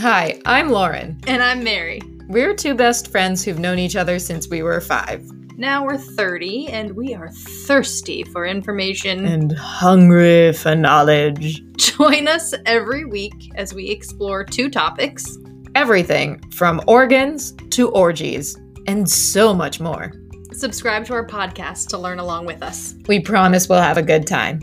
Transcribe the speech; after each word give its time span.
Hi, 0.00 0.40
I'm 0.46 0.70
Lauren. 0.70 1.20
And 1.26 1.42
I'm 1.42 1.64
Mary. 1.64 2.00
We're 2.28 2.54
two 2.54 2.74
best 2.74 3.10
friends 3.10 3.44
who've 3.44 3.58
known 3.58 3.78
each 3.78 3.96
other 3.96 4.18
since 4.18 4.48
we 4.48 4.62
were 4.62 4.80
five. 4.80 5.24
Now 5.56 5.84
we're 5.84 5.98
30 5.98 6.68
and 6.68 6.92
we 6.92 7.14
are 7.14 7.30
thirsty 7.66 8.22
for 8.22 8.46
information. 8.46 9.26
And 9.26 9.52
hungry 9.52 10.52
for 10.52 10.76
knowledge. 10.76 11.62
Join 11.76 12.28
us 12.28 12.54
every 12.64 13.04
week 13.04 13.50
as 13.56 13.74
we 13.74 13.90
explore 13.90 14.44
two 14.44 14.70
topics 14.70 15.36
Everything 15.74 16.40
from 16.50 16.80
organs 16.86 17.52
to 17.70 17.90
orgies, 17.90 18.56
and 18.86 19.08
so 19.08 19.54
much 19.54 19.80
more. 19.80 20.12
Subscribe 20.52 21.04
to 21.04 21.12
our 21.12 21.26
podcast 21.26 21.88
to 21.88 21.98
learn 21.98 22.18
along 22.18 22.46
with 22.46 22.62
us. 22.62 22.94
We 23.06 23.20
promise 23.20 23.68
we'll 23.68 23.80
have 23.80 23.96
a 23.96 24.02
good 24.02 24.26
time. 24.26 24.60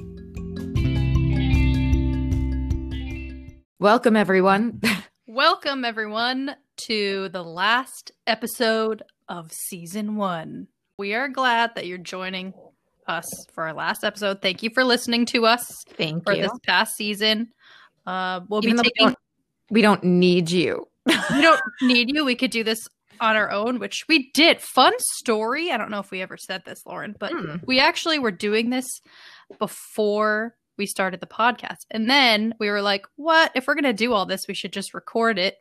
Welcome, 3.79 4.15
everyone. 4.17 4.81
Welcome, 5.39 5.83
everyone, 5.83 6.55
to 6.87 7.27
the 7.27 7.43
last 7.43 8.13
episode 8.25 9.03
of 9.27 9.51
season 9.51 10.15
one. 10.15 10.67
We 10.97 11.13
are 11.13 11.27
glad 11.27 11.71
that 11.75 11.87
you're 11.87 11.97
joining 11.97 12.53
us 13.05 13.27
for 13.53 13.65
our 13.65 13.73
last 13.73 14.05
episode. 14.05 14.41
Thank 14.41 14.63
you 14.63 14.69
for 14.73 14.85
listening 14.85 15.25
to 15.25 15.45
us 15.45 15.83
Thank 15.97 16.23
for 16.23 16.31
you. 16.31 16.43
this 16.43 16.57
past 16.65 16.95
season. 16.95 17.49
Uh, 18.07 18.39
we'll 18.47 18.63
Even 18.63 18.77
be 18.77 18.83
we 18.83 18.83
taking. 18.83 19.07
don't, 19.07 19.17
we 19.71 19.81
don't 19.81 20.03
need 20.05 20.51
you. 20.51 20.87
we 21.05 21.41
don't 21.41 21.61
need 21.81 22.15
you. 22.15 22.23
We 22.23 22.35
could 22.35 22.51
do 22.51 22.63
this 22.63 22.87
on 23.19 23.35
our 23.35 23.51
own, 23.51 23.77
which 23.79 24.05
we 24.07 24.31
did. 24.31 24.61
Fun 24.61 24.93
story. 24.99 25.69
I 25.69 25.75
don't 25.75 25.91
know 25.91 25.99
if 25.99 26.11
we 26.11 26.21
ever 26.21 26.37
said 26.37 26.63
this, 26.63 26.85
Lauren, 26.85 27.13
but 27.19 27.33
Hmm. 27.33 27.57
we 27.67 27.81
actually 27.81 28.19
were 28.19 28.31
doing 28.31 28.69
this 28.69 29.01
before 29.59 30.55
we 30.77 30.85
started 30.85 31.19
the 31.19 31.27
podcast. 31.27 31.85
And 31.91 32.09
then 32.09 32.53
we 32.59 32.69
were 32.69 32.81
like, 32.81 33.05
what? 33.15 33.51
If 33.55 33.67
we're 33.67 33.75
going 33.75 33.83
to 33.85 33.93
do 33.93 34.13
all 34.13 34.25
this, 34.25 34.47
we 34.47 34.53
should 34.53 34.73
just 34.73 34.93
record 34.93 35.37
it. 35.39 35.57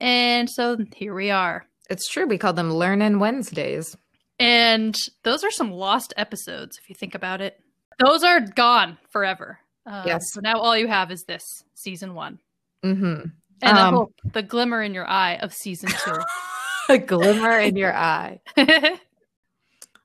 And 0.00 0.48
so 0.48 0.78
here 0.94 1.14
we 1.14 1.30
are. 1.30 1.66
It's 1.88 2.08
true. 2.08 2.26
We 2.26 2.38
call 2.38 2.52
them 2.52 2.72
Learnin' 2.72 3.18
Wednesdays. 3.18 3.96
And 4.38 4.96
those 5.24 5.44
are 5.44 5.50
some 5.50 5.70
lost 5.70 6.14
episodes, 6.16 6.78
if 6.82 6.88
you 6.88 6.94
think 6.94 7.14
about 7.14 7.40
it. 7.40 7.60
Those 7.98 8.24
are 8.24 8.40
gone 8.40 8.96
forever. 9.10 9.58
Um, 9.86 10.04
Yes. 10.06 10.22
So 10.32 10.40
now 10.40 10.58
all 10.58 10.76
you 10.76 10.86
have 10.88 11.10
is 11.10 11.24
this 11.24 11.42
season 11.74 12.14
one. 12.14 12.38
Mm-hmm. 12.84 13.28
And 13.62 13.78
Um, 13.78 13.92
the 13.92 13.98
hope, 13.98 14.14
the 14.32 14.42
glimmer 14.42 14.82
in 14.82 14.94
your 14.94 15.06
eye 15.06 15.34
of 15.36 15.52
season 15.52 15.90
two. 15.90 16.18
A 16.88 16.98
glimmer 16.98 17.58
in 17.58 17.76
your 17.76 17.94
eye. 17.94 18.40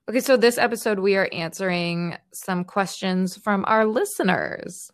Okay, 0.08 0.20
so 0.20 0.36
this 0.36 0.56
episode 0.56 1.00
we 1.00 1.16
are 1.16 1.28
answering 1.32 2.16
some 2.32 2.62
questions 2.64 3.36
from 3.36 3.64
our 3.66 3.84
listeners. 3.84 4.90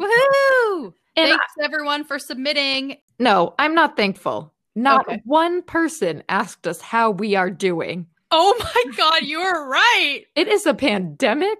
Woohoo! 0.00 0.94
And 1.16 1.28
Thanks 1.28 1.44
everyone 1.62 2.04
for 2.04 2.18
submitting. 2.18 2.96
No, 3.18 3.54
I'm 3.58 3.74
not 3.74 3.96
thankful. 3.96 4.54
Not 4.74 5.06
Okay. 5.06 5.20
one 5.24 5.60
person 5.62 6.22
asked 6.30 6.66
us 6.66 6.80
how 6.80 7.10
we 7.10 7.36
are 7.36 7.50
doing. 7.50 8.06
Oh 8.30 8.54
my 8.58 8.92
god, 8.96 9.24
you 9.24 9.38
are 9.40 9.68
right. 9.68 10.22
It 10.34 10.48
is 10.48 10.64
a 10.64 10.72
pandemic, 10.72 11.58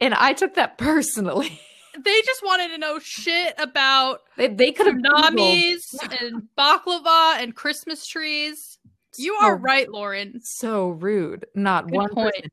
and 0.00 0.14
I 0.14 0.32
took 0.32 0.54
that 0.54 0.78
personally. 0.78 1.60
They 1.96 2.22
just 2.22 2.42
wanted 2.44 2.70
to 2.70 2.78
know 2.78 2.98
shit 3.00 3.54
about 3.56 4.22
They, 4.36 4.48
they 4.48 4.72
could 4.72 4.86
have 4.88 4.96
tsunamis 4.96 5.78
and 6.20 6.42
baklava 6.58 7.40
and 7.40 7.54
Christmas 7.54 8.04
trees. 8.04 8.80
You 9.18 9.34
are 9.34 9.56
So- 9.56 9.60
right, 9.62 9.90
Lauren. 9.90 10.40
So 10.42 10.90
rude. 10.90 11.46
Not 11.54 11.86
Good 11.86 11.94
one 11.96 12.08
point. 12.14 12.34
person. 12.34 12.50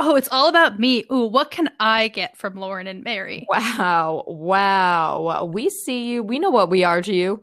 Oh, 0.00 0.14
it's 0.14 0.28
all 0.30 0.48
about 0.48 0.78
me. 0.78 1.04
Ooh, 1.12 1.26
what 1.26 1.50
can 1.50 1.70
I 1.80 2.06
get 2.08 2.36
from 2.36 2.54
Lauren 2.54 2.86
and 2.86 3.02
Mary? 3.02 3.44
Wow. 3.48 4.22
Wow. 4.28 5.50
We 5.52 5.70
see 5.70 6.10
you. 6.10 6.22
We 6.22 6.38
know 6.38 6.50
what 6.50 6.70
we 6.70 6.84
are 6.84 7.02
to 7.02 7.12
you. 7.12 7.42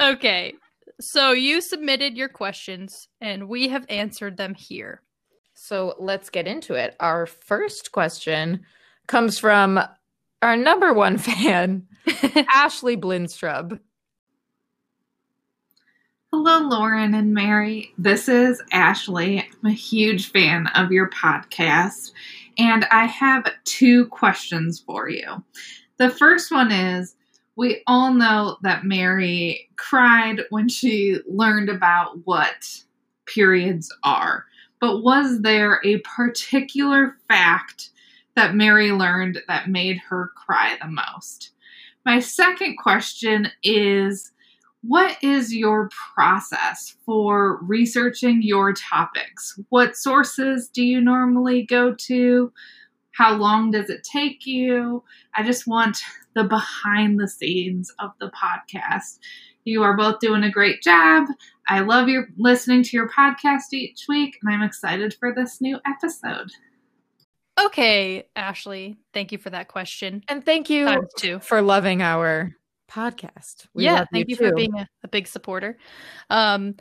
Okay. 0.00 0.54
So 1.00 1.32
you 1.32 1.60
submitted 1.60 2.16
your 2.16 2.30
questions 2.30 3.08
and 3.20 3.46
we 3.48 3.68
have 3.68 3.84
answered 3.90 4.36
them 4.38 4.54
here. 4.54 5.02
So 5.54 5.94
let's 5.98 6.30
get 6.30 6.46
into 6.46 6.74
it. 6.74 6.96
Our 6.98 7.26
first 7.26 7.92
question 7.92 8.64
comes 9.06 9.38
from 9.38 9.78
our 10.40 10.56
number 10.56 10.94
one 10.94 11.18
fan, 11.18 11.86
Ashley 12.48 12.96
Blinstrub. 12.96 13.78
Hello, 16.34 16.66
Lauren 16.66 17.12
and 17.12 17.34
Mary. 17.34 17.92
This 17.98 18.26
is 18.26 18.62
Ashley. 18.72 19.40
I'm 19.40 19.70
a 19.70 19.74
huge 19.74 20.30
fan 20.30 20.66
of 20.68 20.90
your 20.90 21.10
podcast, 21.10 22.12
and 22.56 22.86
I 22.90 23.04
have 23.04 23.52
two 23.64 24.06
questions 24.06 24.80
for 24.80 25.10
you. 25.10 25.44
The 25.98 26.08
first 26.08 26.50
one 26.50 26.72
is 26.72 27.16
We 27.54 27.82
all 27.86 28.14
know 28.14 28.56
that 28.62 28.86
Mary 28.86 29.68
cried 29.76 30.40
when 30.48 30.70
she 30.70 31.18
learned 31.28 31.68
about 31.68 32.24
what 32.24 32.82
periods 33.26 33.94
are, 34.02 34.46
but 34.80 35.02
was 35.02 35.42
there 35.42 35.82
a 35.84 35.98
particular 35.98 37.18
fact 37.28 37.90
that 38.36 38.54
Mary 38.54 38.90
learned 38.90 39.42
that 39.48 39.68
made 39.68 39.98
her 40.08 40.32
cry 40.34 40.78
the 40.80 40.88
most? 40.88 41.50
My 42.06 42.20
second 42.20 42.78
question 42.78 43.48
is 43.62 44.31
what 44.82 45.16
is 45.22 45.54
your 45.54 45.88
process 46.14 46.96
for 47.06 47.58
researching 47.62 48.42
your 48.42 48.72
topics? 48.72 49.58
What 49.68 49.96
sources 49.96 50.68
do 50.68 50.82
you 50.82 51.00
normally 51.00 51.62
go 51.62 51.94
to? 51.94 52.52
How 53.12 53.34
long 53.34 53.70
does 53.70 53.90
it 53.90 54.06
take 54.10 54.44
you? 54.44 55.04
I 55.36 55.44
just 55.44 55.66
want 55.66 56.00
the 56.34 56.44
behind 56.44 57.20
the 57.20 57.28
scenes 57.28 57.92
of 58.00 58.10
the 58.18 58.30
podcast. 58.30 59.18
You 59.64 59.82
are 59.84 59.96
both 59.96 60.18
doing 60.18 60.42
a 60.42 60.50
great 60.50 60.82
job. 60.82 61.28
I 61.68 61.80
love 61.80 62.08
your 62.08 62.26
listening 62.36 62.82
to 62.82 62.96
your 62.96 63.08
podcast 63.08 63.72
each 63.72 64.06
week, 64.08 64.38
and 64.42 64.52
I'm 64.52 64.62
excited 64.62 65.14
for 65.20 65.32
this 65.32 65.60
new 65.60 65.78
episode. 65.86 66.50
Okay, 67.62 68.26
Ashley, 68.34 68.96
thank 69.14 69.30
you 69.30 69.38
for 69.38 69.50
that 69.50 69.68
question. 69.68 70.24
And 70.26 70.44
thank 70.44 70.68
you 70.68 70.86
Times 70.86 71.12
two. 71.16 71.38
for 71.38 71.62
loving 71.62 72.02
our 72.02 72.56
podcast. 72.92 73.66
We 73.74 73.84
yeah, 73.84 74.04
thank 74.12 74.28
you, 74.28 74.36
for 74.36 74.52
being 74.52 74.74
a, 74.74 74.86
a 75.02 75.08
big 75.08 75.26
supporter. 75.26 75.78
Um, 76.28 76.76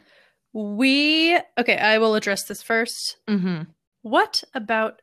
we 0.53 1.37
okay. 1.57 1.77
I 1.77 1.97
will 1.99 2.15
address 2.15 2.43
this 2.45 2.61
first. 2.61 3.17
Mhm. 3.27 3.67
What 4.01 4.43
about 4.53 5.01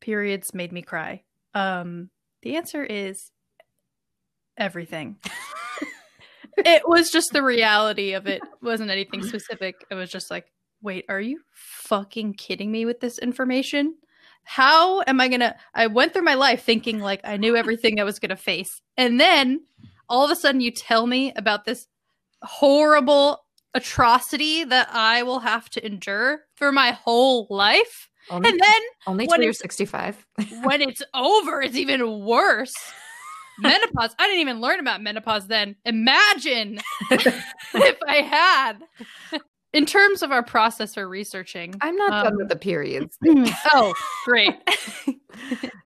periods 0.00 0.52
made 0.52 0.72
me 0.72 0.82
cry? 0.82 1.22
Um, 1.54 2.10
the 2.42 2.56
answer 2.56 2.84
is 2.84 3.30
everything. 4.56 5.16
it 6.58 6.82
was 6.86 7.10
just 7.10 7.32
the 7.32 7.42
reality 7.42 8.12
of 8.12 8.26
it. 8.26 8.42
wasn't 8.62 8.90
anything 8.90 9.22
specific. 9.22 9.76
It 9.90 9.94
was 9.94 10.10
just 10.10 10.30
like, 10.30 10.52
wait, 10.82 11.06
are 11.08 11.20
you 11.20 11.40
fucking 11.52 12.34
kidding 12.34 12.70
me 12.70 12.84
with 12.84 13.00
this 13.00 13.18
information? 13.18 13.94
How 14.42 15.02
am 15.06 15.20
I 15.20 15.28
gonna? 15.28 15.56
I 15.74 15.86
went 15.86 16.12
through 16.12 16.22
my 16.22 16.34
life 16.34 16.64
thinking 16.64 16.98
like 16.98 17.20
I 17.24 17.36
knew 17.36 17.56
everything 17.56 18.00
I 18.00 18.04
was 18.04 18.18
gonna 18.18 18.36
face, 18.36 18.80
and 18.96 19.20
then 19.20 19.60
all 20.10 20.24
of 20.24 20.30
a 20.30 20.36
sudden 20.36 20.60
you 20.60 20.70
tell 20.70 21.06
me 21.06 21.32
about 21.36 21.64
this 21.64 21.86
horrible 22.42 23.38
atrocity 23.74 24.64
that 24.64 24.88
I 24.92 25.22
will 25.22 25.38
have 25.40 25.70
to 25.70 25.86
endure 25.86 26.40
for 26.56 26.72
my 26.72 26.90
whole 26.90 27.46
life. 27.48 28.08
Only, 28.28 28.50
And 28.50 28.60
then 28.60 28.80
only 29.06 29.26
when 29.26 29.38
till 29.38 29.44
you're 29.44 29.52
65. 29.54 30.26
when 30.62 30.82
it's 30.82 31.02
over, 31.14 31.62
it's 31.62 31.76
even 31.76 32.20
worse. 32.24 32.74
menopause. 33.58 34.14
I 34.18 34.26
didn't 34.26 34.40
even 34.40 34.60
learn 34.60 34.80
about 34.80 35.02
menopause 35.02 35.46
then. 35.46 35.76
Imagine 35.84 36.80
if 37.10 37.96
I 38.06 38.16
had. 38.16 38.72
In 39.72 39.86
terms 39.86 40.24
of 40.24 40.32
our 40.32 40.42
process 40.42 40.94
for 40.94 41.08
researching. 41.08 41.76
I'm 41.80 41.94
not 41.96 42.10
done 42.24 42.32
Um, 42.32 42.38
with 42.38 42.48
the 42.48 42.56
periods. 42.56 43.16
oh, 43.72 43.94
great. 44.24 44.54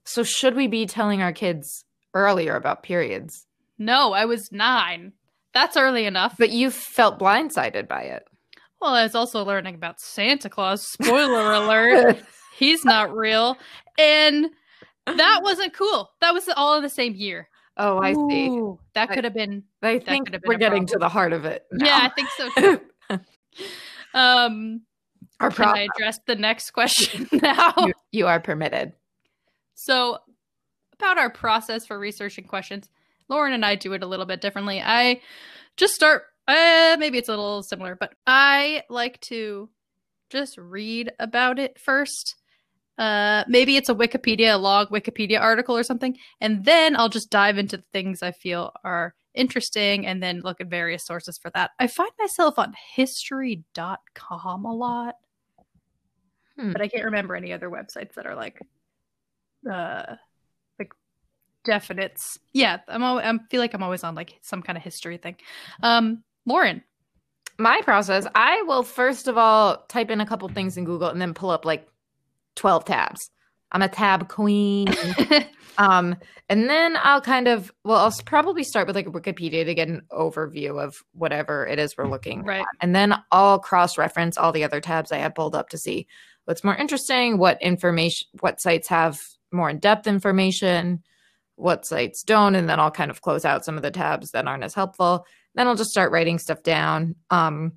So 0.05 0.25
should 0.25 0.57
we 0.57 0.67
be 0.67 0.87
telling 0.87 1.23
our 1.23 1.33
kids 1.33 1.85
earlier 2.15 2.57
about 2.57 2.83
periods? 2.83 3.47
No, 3.81 4.13
I 4.13 4.27
was 4.27 4.53
nine. 4.53 5.13
That's 5.53 5.77
early 5.77 6.05
enough. 6.07 6.37
But 6.39 6.51
you 6.51 6.71
felt 6.71 7.19
blindsided 7.19 7.89
by 7.89 8.03
it. 8.03 8.29
well, 8.81 8.95
I 8.95 9.03
was 9.03 9.17
also 9.17 9.45
learning 9.45 9.75
about 9.75 10.01
Santa 10.01 10.49
Claus. 10.49 10.87
Spoiler 10.87 11.53
alert. 11.53 12.23
He's 12.57 12.85
not 12.85 13.13
real. 13.17 13.57
And 13.99 14.47
that 15.07 15.41
wasn't 15.43 15.73
cool. 15.75 16.11
That 16.21 16.33
was 16.33 16.49
all 16.57 16.77
in 16.77 16.83
the 16.85 16.89
same 16.89 17.15
year. 17.17 17.49
Oh, 17.77 17.99
I 17.99 18.13
see. 18.13 18.49
Ooh, 18.49 18.79
that 18.95 19.11
could 19.11 19.25
have 19.25 19.33
been 19.35 19.65
I 19.83 19.99
think 19.99 20.31
been 20.31 20.41
we're 20.45 20.59
getting 20.59 20.87
to 20.87 20.99
the 20.99 21.09
heart 21.09 21.33
of 21.33 21.45
it. 21.47 21.65
Yeah, 21.77 21.99
I 22.03 22.11
think 22.11 22.29
so 22.37 22.51
too. 22.57 22.81
Um 24.15 24.83
Our 25.41 25.51
Can 25.51 25.65
I 25.65 25.67
problem. 25.69 25.89
address 25.97 26.21
the 26.27 26.37
next 26.37 26.73
question 26.73 27.29
now? 27.43 27.73
You, 27.79 27.93
you 28.13 28.27
are 28.27 28.41
permitted. 28.41 28.93
So, 29.75 30.19
about 30.99 31.17
our 31.17 31.31
process 31.31 31.87
for 31.87 31.99
researching 31.99 32.45
questions, 32.45 32.91
Lauren 33.31 33.53
and 33.55 33.65
I 33.65 33.77
do 33.77 33.93
it 33.95 34.03
a 34.03 34.07
little 34.07 34.27
bit 34.27 34.41
differently. 34.43 34.83
I 34.85 35.21
just 35.77 35.95
start, 35.95 36.25
uh, 36.49 36.97
maybe 36.99 37.17
it's 37.17 37.29
a 37.29 37.33
little 37.33 37.63
similar, 37.63 37.95
but 37.95 38.13
I 38.27 38.83
like 38.91 39.21
to 39.23 39.71
just 40.29 40.59
read 40.59 41.13
about 41.19 41.59
it 41.59 41.79
first. 41.81 42.35
Uh, 42.99 43.45
maybe 43.49 43.77
it's 43.77 43.89
a 43.89 43.95
Wikipedia, 43.95 44.55
a 44.55 44.59
log 44.59 44.91
Wikipedia 44.91 45.41
article 45.41 45.75
or 45.77 45.83
something, 45.83 46.17
and 46.41 46.65
then 46.67 46.95
I'll 46.97 47.09
just 47.09 47.31
dive 47.31 47.57
into 47.57 47.79
the 47.79 47.85
things 47.95 48.23
I 48.23 48.33
feel 48.33 48.73
are 48.85 49.15
interesting 49.33 50.07
and 50.07 50.23
then 50.23 50.41
look 50.43 50.61
at 50.61 50.67
various 50.67 51.07
sources 51.07 51.39
for 51.39 51.51
that. 51.55 51.71
I 51.79 51.87
find 51.87 52.11
myself 52.19 52.59
on 52.59 52.75
history.com 52.95 54.65
a 54.65 54.75
lot, 54.75 55.15
Hmm. 56.59 56.73
but 56.73 56.83
I 56.83 56.89
can't 56.89 57.05
remember 57.07 57.37
any 57.37 57.53
other 57.53 57.71
websites 57.71 58.15
that 58.15 58.27
are 58.27 58.35
like 58.35 58.61
uh 59.71 60.05
like 60.09 60.19
definites. 61.67 62.39
Yeah, 62.53 62.79
I'm 62.89 63.03
always, 63.03 63.25
I 63.25 63.39
feel 63.51 63.61
like 63.61 63.75
I'm 63.75 63.83
always 63.83 64.05
on 64.05 64.15
like 64.15 64.39
some 64.43 64.63
kind 64.63 64.77
of 64.77 64.85
history 64.85 65.17
thing. 65.17 65.37
Um 65.83 66.23
Lauren, 66.47 66.83
My 67.59 67.81
process, 67.85 68.27
I 68.35 68.63
will 68.63 68.83
first 68.83 69.29
of 69.29 69.37
all 69.37 69.85
type 69.89 70.11
in 70.11 70.21
a 70.21 70.27
couple 70.27 70.49
things 70.49 70.77
in 70.77 70.85
Google 70.85 71.09
and 71.09 71.21
then 71.21 71.35
pull 71.35 71.51
up 71.51 71.65
like 71.65 71.87
12 72.57 72.85
tabs. 72.85 73.31
I'm 73.73 73.83
a 73.83 73.89
tab 73.89 74.29
queen. 74.29 74.89
um, 75.79 76.17
and 76.49 76.69
then 76.69 76.97
I'll 77.01 77.21
kind 77.21 77.47
of, 77.47 77.71
well, 77.85 77.99
I'll 77.99 78.15
probably 78.25 78.65
start 78.65 78.87
with 78.87 78.97
like 78.97 79.07
Wikipedia 79.07 79.65
to 79.65 79.75
get 79.75 79.89
an 79.89 80.03
overview 80.11 80.83
of 80.83 80.97
whatever 81.13 81.67
it 81.67 81.79
is 81.79 81.97
we're 81.97 82.09
looking 82.09 82.43
right. 82.43 82.65
and 82.81 82.95
then 82.95 83.15
I'll 83.31 83.61
cross 83.61 83.97
reference 83.97 84.37
all 84.37 84.51
the 84.51 84.65
other 84.65 84.81
tabs 84.81 85.13
I 85.13 85.19
have 85.19 85.35
pulled 85.35 85.55
up 85.55 85.69
to 85.69 85.79
see 85.79 86.09
what's 86.47 86.65
more 86.65 86.75
interesting, 86.75 87.39
what 87.39 87.63
information, 87.63 88.27
what 88.41 88.61
sites 88.61 88.89
have 88.89 89.21
more 89.53 89.71
in 89.71 89.79
depth 89.79 90.07
information, 90.07 91.03
what 91.61 91.87
sites 91.87 92.23
don't, 92.23 92.55
and 92.55 92.69
then 92.69 92.81
I'll 92.81 92.91
kind 92.91 93.11
of 93.11 93.21
close 93.23 93.45
out 93.45 93.65
some 93.65 93.77
of 93.77 93.83
the 93.83 93.91
tabs 93.91 94.31
that 94.33 94.47
aren't 94.47 94.65
as 94.65 94.75
helpful. 94.75 95.27
Then 95.55 95.67
I'll 95.67 95.77
just 95.77 95.91
start 95.91 96.13
writing 96.13 96.39
stuff 96.39 96.63
down. 96.63 97.17
Um, 97.31 97.73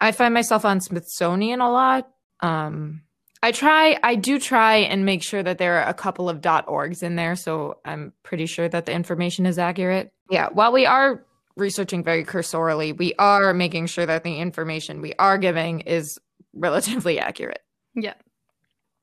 I 0.00 0.12
find 0.12 0.34
myself 0.34 0.64
on 0.64 0.80
Smithsonian 0.80 1.60
a 1.60 1.70
lot. 1.70 2.08
Um, 2.40 3.02
I 3.42 3.52
try, 3.52 3.98
I 4.02 4.14
do 4.14 4.38
try 4.38 4.76
and 4.76 5.04
make 5.04 5.22
sure 5.22 5.42
that 5.42 5.58
there 5.58 5.80
are 5.82 5.88
a 5.88 5.94
couple 5.94 6.28
of 6.28 6.40
.orgs 6.40 7.02
in 7.02 7.16
there, 7.16 7.36
so 7.36 7.78
I'm 7.84 8.12
pretty 8.22 8.46
sure 8.46 8.68
that 8.68 8.86
the 8.86 8.92
information 8.92 9.46
is 9.46 9.58
accurate. 9.58 10.12
Yeah, 10.30 10.48
while 10.52 10.72
we 10.72 10.86
are 10.86 11.24
researching 11.56 12.02
very 12.02 12.24
cursorily, 12.24 12.92
we 12.92 13.14
are 13.18 13.52
making 13.54 13.86
sure 13.86 14.06
that 14.06 14.24
the 14.24 14.38
information 14.38 15.00
we 15.02 15.12
are 15.18 15.38
giving 15.38 15.80
is 15.80 16.18
relatively 16.54 17.18
accurate. 17.20 17.62
Yeah. 17.94 18.14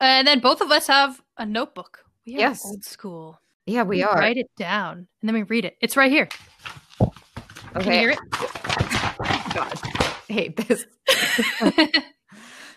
And 0.00 0.26
then 0.26 0.40
both 0.40 0.60
of 0.60 0.70
us 0.70 0.88
have 0.88 1.20
a 1.38 1.46
notebook. 1.46 2.04
We 2.26 2.34
are 2.36 2.40
Yes. 2.40 2.60
old 2.64 2.84
school. 2.84 3.38
Yeah, 3.66 3.84
we 3.84 4.02
are. 4.02 4.14
write 4.14 4.36
it 4.36 4.50
down 4.56 5.06
and 5.20 5.28
then 5.28 5.34
we 5.34 5.42
read 5.42 5.64
it. 5.64 5.76
It's 5.80 5.96
right 5.96 6.10
here. 6.10 6.28
Okay. 7.74 7.84
Can 7.84 7.92
you 7.92 7.98
hear 7.98 8.10
it? 8.10 8.18
God, 9.54 9.80
I 9.84 10.32
hate 10.32 10.56
this. 10.56 10.84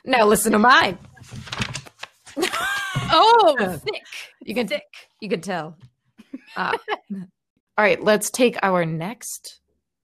now 0.06 0.26
listen 0.26 0.52
to 0.52 0.60
mine. 0.60 0.98
oh, 3.12 3.80
thick. 3.84 4.04
You 4.42 4.56
can 4.56 4.68
thick. 4.68 4.84
you 5.22 5.30
can 5.30 5.42
tell. 5.42 5.78
Uh, 6.56 6.78
all 7.12 7.26
right, 7.78 8.02
let's 8.02 8.30
take 8.30 8.58
our 8.62 8.86
next 8.86 9.60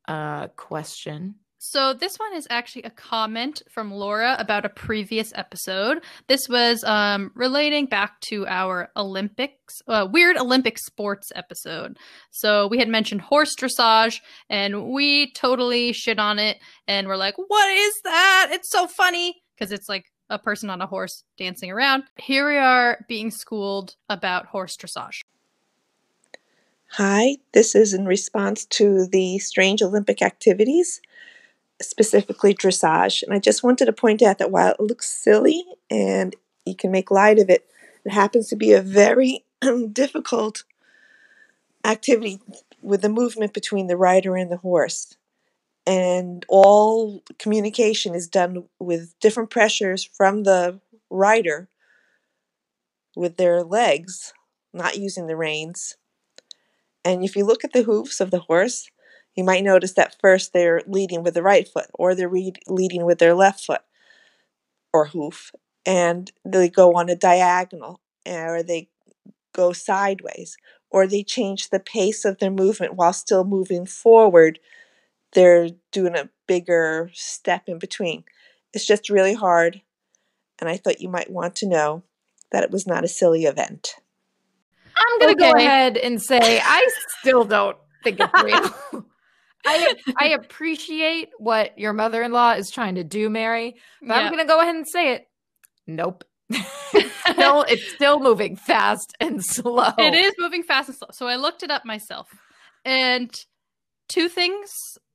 uh, 0.08 0.48
question. 0.50 1.36
So 1.64 1.94
this 1.94 2.18
one 2.18 2.34
is 2.34 2.48
actually 2.50 2.82
a 2.84 2.90
comment 2.90 3.62
from 3.70 3.92
Laura 3.94 4.36
about 4.40 4.66
a 4.66 4.70
previous 4.70 5.32
episode. 5.36 6.02
This 6.26 6.50
was 6.50 6.84
um, 6.84 7.32
relating 7.36 7.86
back 7.86 8.20
to 8.22 8.48
our 8.48 8.90
Olympics, 8.98 9.80
uh, 9.88 10.08
weird 10.12 10.38
Olympic 10.38 10.80
sports 10.80 11.32
episode. 11.36 12.00
So 12.32 12.66
we 12.66 12.80
had 12.80 12.90
mentioned 12.90 13.22
horse 13.22 13.54
dressage, 13.56 14.22
and 14.50 14.90
we 14.90 15.34
totally 15.34 15.94
shit 15.94 16.18
on 16.18 16.40
it, 16.40 16.58
and 16.88 17.08
we're 17.08 17.16
like, 17.16 17.36
"What 17.38 17.70
is 17.70 17.94
that? 18.06 18.48
It's 18.50 18.72
so 18.72 18.88
funny!" 18.88 19.44
Because 19.54 19.72
it's 19.72 19.88
like 19.88 20.06
a 20.32 20.40
person 20.40 20.72
on 20.72 20.82
a 20.82 20.88
horse 20.88 21.26
dancing 21.38 21.70
around. 21.70 22.06
Here 22.18 22.50
we 22.50 22.58
are 22.58 23.06
being 23.08 23.30
schooled 23.30 23.98
about 24.10 24.48
horse 24.48 24.76
dressage. 24.76 25.22
Hi, 26.96 27.38
this 27.54 27.74
is 27.74 27.94
in 27.94 28.06
response 28.06 28.66
to 28.66 29.06
the 29.06 29.40
strange 29.40 29.82
Olympic 29.82 30.22
activities, 30.22 31.00
specifically 31.84 32.54
dressage. 32.54 33.24
And 33.24 33.34
I 33.34 33.40
just 33.40 33.64
wanted 33.64 33.86
to 33.86 33.94
point 33.94 34.22
out 34.22 34.38
that 34.38 34.52
while 34.52 34.72
it 34.72 34.80
looks 34.80 35.10
silly 35.10 35.64
and 35.90 36.36
you 36.66 36.76
can 36.76 36.92
make 36.92 37.12
light 37.12 37.40
of 37.40 37.50
it, 37.50 37.66
it 38.06 38.12
happens 38.12 38.48
to 38.50 38.56
be 38.56 38.74
a 38.74 38.82
very 38.82 39.46
difficult 39.92 40.64
activity 41.84 42.40
with 42.82 43.02
the 43.02 43.10
movement 43.10 43.54
between 43.54 43.88
the 43.88 43.98
rider 43.98 44.36
and 44.36 44.52
the 44.52 44.58
horse. 44.58 45.18
And 45.86 46.46
all 46.48 47.24
communication 47.40 48.14
is 48.14 48.28
done 48.28 48.66
with 48.80 49.18
different 49.20 49.50
pressures 49.50 50.04
from 50.04 50.44
the 50.44 50.80
rider 51.10 51.70
with 53.16 53.38
their 53.38 53.64
legs, 53.64 54.34
not 54.74 54.98
using 54.98 55.28
the 55.28 55.36
reins. 55.36 55.96
And 57.04 57.24
if 57.24 57.36
you 57.36 57.46
look 57.46 57.64
at 57.64 57.74
the 57.74 57.84
hooves 57.84 58.22
of 58.22 58.32
the 58.32 58.40
horse, 58.40 58.90
you 59.36 59.44
might 59.44 59.64
notice 59.64 59.94
that 59.94 60.18
first 60.20 60.54
they're 60.54 60.82
leading 60.88 61.24
with 61.24 61.34
the 61.34 61.44
right 61.44 61.68
foot, 61.68 61.88
or 61.94 62.16
they're 62.16 62.30
read, 62.30 62.60
leading 62.68 63.06
with 63.06 63.20
their 63.20 63.34
left 63.34 63.66
foot 63.66 63.82
or 64.94 65.08
hoof, 65.08 65.52
and 65.86 66.32
they 66.44 66.70
go 66.70 66.94
on 66.94 67.10
a 67.10 67.16
diagonal, 67.16 68.02
eh, 68.26 68.46
or 68.46 68.64
they 68.64 68.90
go 69.54 69.72
sideways, 69.72 70.58
or 70.90 71.08
they 71.08 71.24
change 71.24 71.70
the 71.70 71.80
pace 71.80 72.26
of 72.26 72.40
their 72.40 72.52
movement 72.52 72.96
while 72.96 73.14
still 73.14 73.46
moving 73.46 73.86
forward. 73.86 74.60
They're 75.34 75.70
doing 75.92 76.16
a 76.16 76.30
bigger 76.48 77.10
step 77.14 77.64
in 77.68 77.80
between. 77.80 78.26
It's 78.74 78.86
just 78.86 79.10
really 79.10 79.34
hard, 79.34 79.82
and 80.60 80.70
I 80.70 80.76
thought 80.76 81.02
you 81.02 81.10
might 81.10 81.32
want 81.32 81.56
to 81.58 81.68
know 81.68 82.04
that 82.52 82.64
it 82.64 82.72
was 82.72 82.86
not 82.86 83.06
a 83.06 83.10
silly 83.10 83.46
event. 83.46 83.96
I'm 84.96 85.20
gonna 85.20 85.36
go 85.36 85.54
ahead 85.54 85.96
and 85.96 86.22
say 86.22 86.60
I 86.62 86.86
still 87.20 87.46
don't 87.46 87.78
think 88.04 88.20
it's 88.20 88.44
real. 88.44 88.74
I 89.66 89.96
I 90.18 90.28
appreciate 90.30 91.30
what 91.38 91.78
your 91.78 91.94
mother-in-law 91.94 92.54
is 92.54 92.70
trying 92.72 92.96
to 92.96 93.04
do, 93.04 93.30
Mary, 93.30 93.76
but 94.02 94.14
I'm 94.18 94.32
gonna 94.32 94.46
go 94.46 94.60
ahead 94.60 94.76
and 94.76 94.88
say 94.88 95.14
it. 95.14 95.28
Nope. 95.88 96.24
it's 96.50 97.16
still 97.32 97.64
it's 97.64 97.94
still 97.94 98.20
moving 98.20 98.56
fast 98.56 99.14
and 99.20 99.44
slow. 99.44 99.92
It 99.98 100.14
is 100.14 100.34
moving 100.40 100.64
fast 100.64 100.90
and 100.90 100.98
slow. 100.98 101.10
So 101.12 101.28
I 101.28 101.36
looked 101.36 101.64
it 101.64 101.72
up 101.72 101.86
myself. 101.86 102.28
And 102.84 103.34
two 104.10 104.28
things 104.28 104.72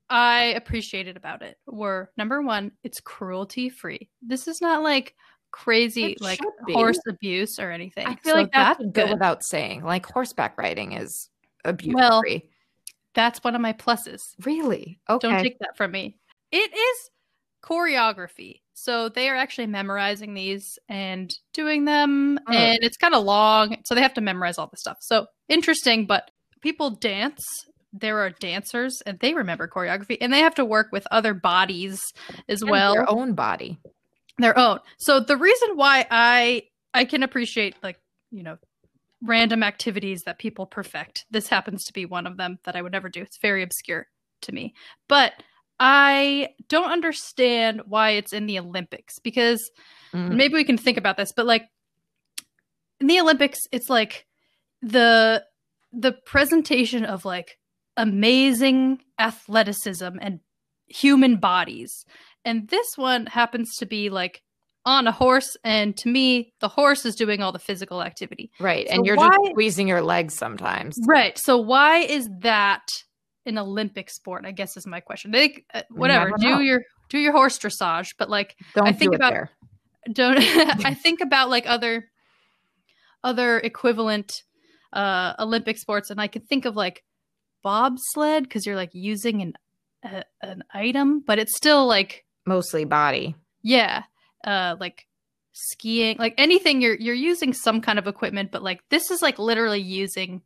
I 0.09 0.45
appreciated 0.57 1.17
about 1.17 1.43
it 1.43 1.57
were 1.67 2.11
number 2.17 2.41
one, 2.43 2.73
it's 2.85 3.01
cruelty 3.01 3.69
free. 3.69 4.09
This 4.23 4.47
is 4.49 4.61
not 4.61 4.83
like 4.83 5.15
crazy 5.51 6.13
It 6.13 6.21
like 6.21 6.41
horse 6.69 7.01
abuse 7.09 7.59
or 7.59 7.71
anything. 7.71 8.07
I 8.07 8.15
feel 8.17 8.33
So 8.35 8.39
like 8.39 8.53
that 8.53 8.79
that's 8.79 8.81
should 8.81 8.93
good. 8.93 9.11
without 9.11 9.43
saying. 9.43 9.83
Like 9.83 10.07
horseback 10.07 10.57
riding 10.59 10.93
is 10.93 11.29
abuse 11.65 11.95
Well, 11.95 12.21
free. 12.21 12.49
That's 13.17 13.43
one 13.43 13.57
of 13.57 13.61
my 13.61 13.73
pluses. 13.73 14.21
Really? 14.45 15.01
Okay. 15.11 15.29
Don't 15.29 15.43
take 15.43 15.59
that 15.59 15.77
from 15.77 15.91
me. 15.91 16.17
It 16.53 16.73
is 16.73 17.11
choreography. 17.65 18.61
So 18.75 19.09
they 19.09 19.29
are 19.29 19.35
actually 19.37 19.67
memorizing 19.67 20.35
these 20.35 20.79
and 20.89 21.35
doing 21.53 21.87
them. 21.87 22.39
Oh. 22.47 22.53
And 22.53 22.79
it's 22.83 22.97
kind 22.97 23.15
of 23.15 23.25
long. 23.25 23.79
So 23.85 23.95
they 23.95 24.03
have 24.03 24.15
to 24.15 24.21
memorize 24.21 24.59
all 24.59 24.69
the 24.69 24.77
stuff. 24.77 24.99
So 25.01 25.27
interesting, 25.49 26.07
but 26.07 26.31
people 26.61 26.91
dance. 26.91 27.43
There 27.93 28.19
are 28.21 28.31
dancers 28.31 29.03
and 29.07 29.19
they 29.21 29.33
remember 29.33 29.67
choreography 29.67 30.19
and 30.21 30.31
they 30.31 30.41
have 30.41 30.55
to 30.57 30.65
work 30.67 30.89
with 30.93 31.07
other 31.11 31.33
bodies 31.33 31.99
as 32.49 32.61
And 32.61 32.71
well 32.71 32.93
Their 32.93 33.11
own 33.11 33.33
body. 33.33 33.79
their 34.37 34.59
own. 34.59 34.81
So 34.99 35.19
the 35.21 35.39
reason 35.39 35.71
why 35.77 36.07
I 36.11 36.65
I 36.93 37.07
can 37.07 37.23
appreciate 37.23 37.75
like, 37.83 37.99
you 38.31 38.43
know, 38.43 38.59
random 39.23 39.63
activities 39.63 40.23
that 40.23 40.39
people 40.39 40.67
perfect. 40.67 41.25
This 41.31 41.49
happens 41.49 41.85
to 41.85 41.93
be 41.93 42.05
one 42.05 42.27
of 42.27 42.37
them 42.37 42.59
that 42.65 42.77
I 42.77 42.83
would 42.83 42.93
never 42.93 43.09
do. 43.09 43.23
It's 43.23 43.39
very 43.39 43.63
obscure 43.63 44.07
to 44.43 44.53
me. 44.53 44.75
But 45.09 45.33
I 45.81 46.51
don't 46.69 46.91
understand 46.91 47.83
why 47.87 48.11
it's 48.11 48.33
in 48.33 48.47
the 48.47 48.59
Olympics 48.59 49.19
because 49.19 49.71
Mm. 50.13 50.37
maybe 50.37 50.55
we 50.55 50.65
can 50.65 50.79
think 50.79 50.97
about 50.97 51.17
this, 51.17 51.33
but 51.33 51.47
like 51.47 51.69
in 53.01 53.07
the 53.07 53.21
Olympics 53.21 53.59
it's 53.73 53.91
like 53.91 54.27
the 54.81 55.45
the 55.93 56.13
presentation 56.13 57.05
of 57.05 57.25
like 57.25 57.59
amazing 57.97 59.01
athleticism 59.19 60.09
and 60.21 60.41
human 60.87 61.37
bodies. 61.37 62.05
And 62.45 62.69
this 62.69 62.97
one 62.97 63.27
happens 63.27 63.77
to 63.77 63.87
be 63.87 64.11
like 64.11 64.43
on 64.87 65.07
a 65.07 65.13
horse 65.13 65.57
and 65.65 65.95
to 65.99 66.09
me 66.09 66.55
the 66.61 66.69
horse 66.69 67.05
is 67.05 67.15
doing 67.17 67.43
all 67.43 67.53
the 67.53 67.59
physical 67.59 68.03
activity. 68.03 68.51
Right. 68.59 68.89
So 68.89 68.95
and 68.95 69.05
you're 69.05 69.17
why- 69.17 69.29
just 69.37 69.51
squeezing 69.51 69.89
your 69.89 70.01
legs 70.01 70.35
sometimes. 70.35 70.99
Right. 71.07 71.37
So 71.39 71.59
why 71.59 71.99
is 71.99 72.29
that 72.41 72.87
an 73.45 73.59
Olympic 73.59 74.09
sport? 74.11 74.45
I 74.47 74.53
guess 74.53 74.77
is 74.77 74.87
my 74.87 75.01
question. 75.01 75.33
They 75.33 75.65
uh, 75.75 75.83
whatever, 75.91 76.33
do 76.39 76.63
your 76.63 76.83
do 77.11 77.19
your 77.19 77.33
horse 77.33 77.59
dressage, 77.59 78.15
but 78.19 78.31
like 78.31 78.57
Don't 78.75 78.87
I 78.89 78.93
think 78.93 79.15
about- 79.15 79.33
there. 79.33 79.51
don't 80.13 80.39
I 80.87 80.95
think 80.95 81.21
about 81.21 81.51
like 81.51 81.67
other 81.67 82.09
other 83.25 83.59
equivalent 83.59 84.43
uh 84.93 85.33
Olympic 85.41 85.79
sports 85.79 86.11
and 86.11 86.21
I 86.21 86.29
could 86.29 86.47
think 86.49 86.65
of 86.65 86.77
like 86.77 87.03
bobsled 87.65 88.45
because 88.45 88.65
you're 88.65 88.77
like 88.77 88.91
using 88.95 89.43
an 89.43 89.53
a, 90.05 90.23
an 90.43 90.63
item, 90.73 91.25
but 91.27 91.41
it's 91.41 91.57
still 91.57 91.87
like 91.89 92.25
Mostly 92.47 92.85
body. 92.85 93.35
yeah, 93.63 94.05
uh 94.47 94.77
like 94.79 95.07
skiing, 95.53 96.17
like 96.19 96.35
anything 96.39 96.81
you're 96.81 96.97
you're 96.97 97.15
using 97.15 97.53
some 97.53 97.81
kind 97.81 97.99
of 97.99 98.07
equipment, 98.07 98.53
but 98.53 98.63
like 98.63 98.81
this 98.91 99.11
is 99.11 99.23
like 99.23 99.39
literally 99.39 99.81
using 99.81 100.43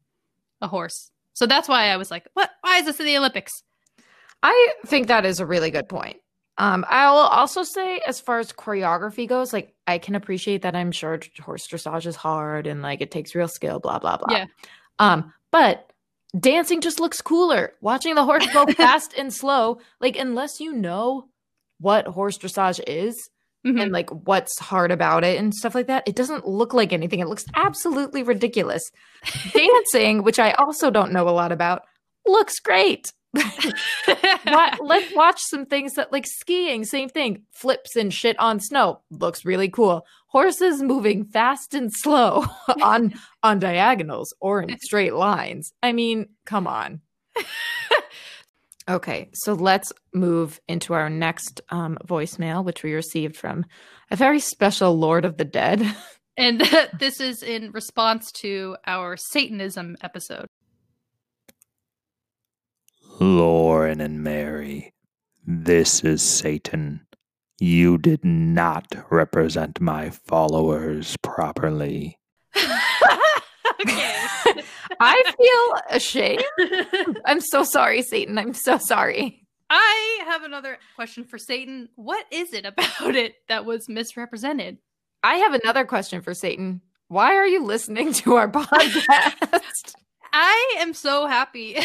a 0.61 0.69
horse. 0.69 1.11
So 1.33 1.47
that's 1.47 1.69
why 1.69 1.88
I 1.88 1.97
was 1.97 2.11
like, 2.11 2.26
what? 2.35 2.50
Why 2.62 2.78
is 2.78 2.87
this 2.87 3.00
in 3.00 3.07
the 3.07 3.16
Olympics? 3.16 3.62
I 4.42 4.73
think 4.87 5.09
that 5.09 5.26
is 5.26 5.40
a 5.40 5.47
really 5.47 5.71
good 5.71 5.88
point. 5.88 6.16
Um, 6.59 6.85
I'll 6.88 7.16
also 7.16 7.62
say, 7.62 8.00
as 8.07 8.21
far 8.21 8.38
as 8.38 8.52
choreography 8.52 9.26
goes, 9.26 9.52
like 9.52 9.75
I 9.87 9.99
can 9.99 10.14
appreciate 10.14 10.62
that. 10.62 10.76
I'm 10.76 10.92
sure 10.92 11.19
horse 11.40 11.66
dressage 11.66 12.07
is 12.07 12.16
hard 12.16 12.66
and 12.66 12.83
like 12.83 13.00
it 13.00 13.11
takes 13.11 13.35
real 13.35 13.49
skill. 13.49 13.80
Blah 13.80 13.99
blah 13.99 14.19
blah. 14.19 14.37
Yeah. 14.37 14.47
Um, 14.99 15.33
but 15.50 15.90
dancing 16.38 16.80
just 16.80 17.00
looks 17.00 17.21
cooler. 17.21 17.73
Watching 17.80 18.14
the 18.14 18.25
horse 18.25 18.47
go 18.52 18.66
fast 18.76 19.14
and 19.16 19.33
slow, 19.33 19.80
like 20.00 20.16
unless 20.16 20.61
you 20.61 20.73
know 20.73 21.28
what 21.80 22.07
horse 22.07 22.37
dressage 22.37 22.80
is 22.87 23.30
Mhm. 23.66 23.82
and 23.82 23.92
like 23.92 24.08
what's 24.10 24.58
hard 24.58 24.90
about 24.90 25.22
it 25.22 25.38
and 25.38 25.54
stuff 25.54 25.74
like 25.74 25.86
that, 25.88 26.02
it 26.06 26.16
doesn't 26.16 26.46
look 26.46 26.72
like 26.72 26.92
anything. 26.94 27.20
It 27.20 27.28
looks 27.28 27.44
absolutely 27.54 28.22
ridiculous. 28.22 28.82
Dancing, 29.52 30.22
which 30.22 30.38
I 30.38 30.52
also 30.52 30.90
don't 30.90 31.12
know 31.12 31.28
a 31.28 31.30
lot 31.30 31.52
about, 31.52 31.82
looks 32.26 32.58
great. 32.58 33.12
Let's 34.80 35.14
watch 35.14 35.40
some 35.40 35.66
things 35.66 35.92
that 35.94 36.10
like 36.12 36.26
skiing, 36.26 36.84
same 36.84 37.08
thing. 37.08 37.42
Flips 37.52 37.96
and 37.96 38.12
shit 38.12 38.38
on 38.40 38.60
snow 38.60 39.00
looks 39.10 39.44
really 39.44 39.68
cool. 39.68 40.04
Horses 40.28 40.82
moving 40.82 41.24
fast 41.24 41.74
and 41.74 41.90
slow 41.92 42.44
on 42.82 43.12
on 43.42 43.58
diagonals 43.58 44.32
or 44.40 44.62
in 44.62 44.78
straight 44.78 45.14
lines. 45.14 45.72
I 45.82 45.92
mean, 45.92 46.30
come 46.46 46.66
on. 46.66 47.00
Okay, 48.88 49.28
so 49.34 49.52
let's 49.54 49.92
move 50.14 50.60
into 50.66 50.94
our 50.94 51.10
next 51.10 51.60
um, 51.68 51.99
voicemail, 52.06 52.64
which 52.64 52.82
we 52.82 52.92
received 52.94 53.37
from 53.37 53.64
a 54.10 54.16
very 54.16 54.40
special 54.40 54.99
Lord 54.99 55.25
of 55.25 55.37
the 55.37 55.44
Dead. 55.44 55.82
and 56.37 56.60
this 56.99 57.20
is 57.20 57.42
in 57.42 57.70
response 57.72 58.32
to 58.32 58.76
our 58.87 59.16
Satanism 59.16 59.96
episode. 60.02 60.46
Lauren 63.20 64.00
and 64.00 64.25
Mary, 64.25 64.94
this 65.46 66.02
is 66.02 66.22
Satan. 66.22 67.06
You 67.58 67.99
did 67.99 68.25
not 68.25 68.87
represent 69.10 69.78
my 69.78 70.08
followers 70.08 71.18
properly. 71.22 72.19
I 75.00 75.23
feel 75.88 75.97
ashamed. 75.97 76.45
I'm 77.25 77.40
so 77.40 77.64
sorry, 77.64 78.02
Satan. 78.02 78.38
I'm 78.38 78.54
so 78.54 78.78
sorry. 78.78 79.47
I 79.71 80.23
have 80.26 80.42
another 80.42 80.78
question 80.97 81.25
for 81.25 81.38
Satan. 81.38 81.88
What 81.97 82.26
is 82.30 82.52
it 82.52 82.66
about 82.66 82.90
it 83.16 83.35
that 83.49 83.64
was 83.64 83.88
misrepresented? 83.88 84.78
I 85.23 85.37
have 85.37 85.54
another 85.54 85.85
question 85.85 86.23
for 86.23 86.35
Satan. 86.35 86.80
Why 87.09 87.35
are 87.37 87.47
you 87.47 87.64
listening 87.64 88.12
to 88.14 88.35
our 88.35 88.49
podcast? 88.50 89.95
I 90.33 90.76
am 90.78 90.95
so 90.95 91.26
happy 91.26 91.76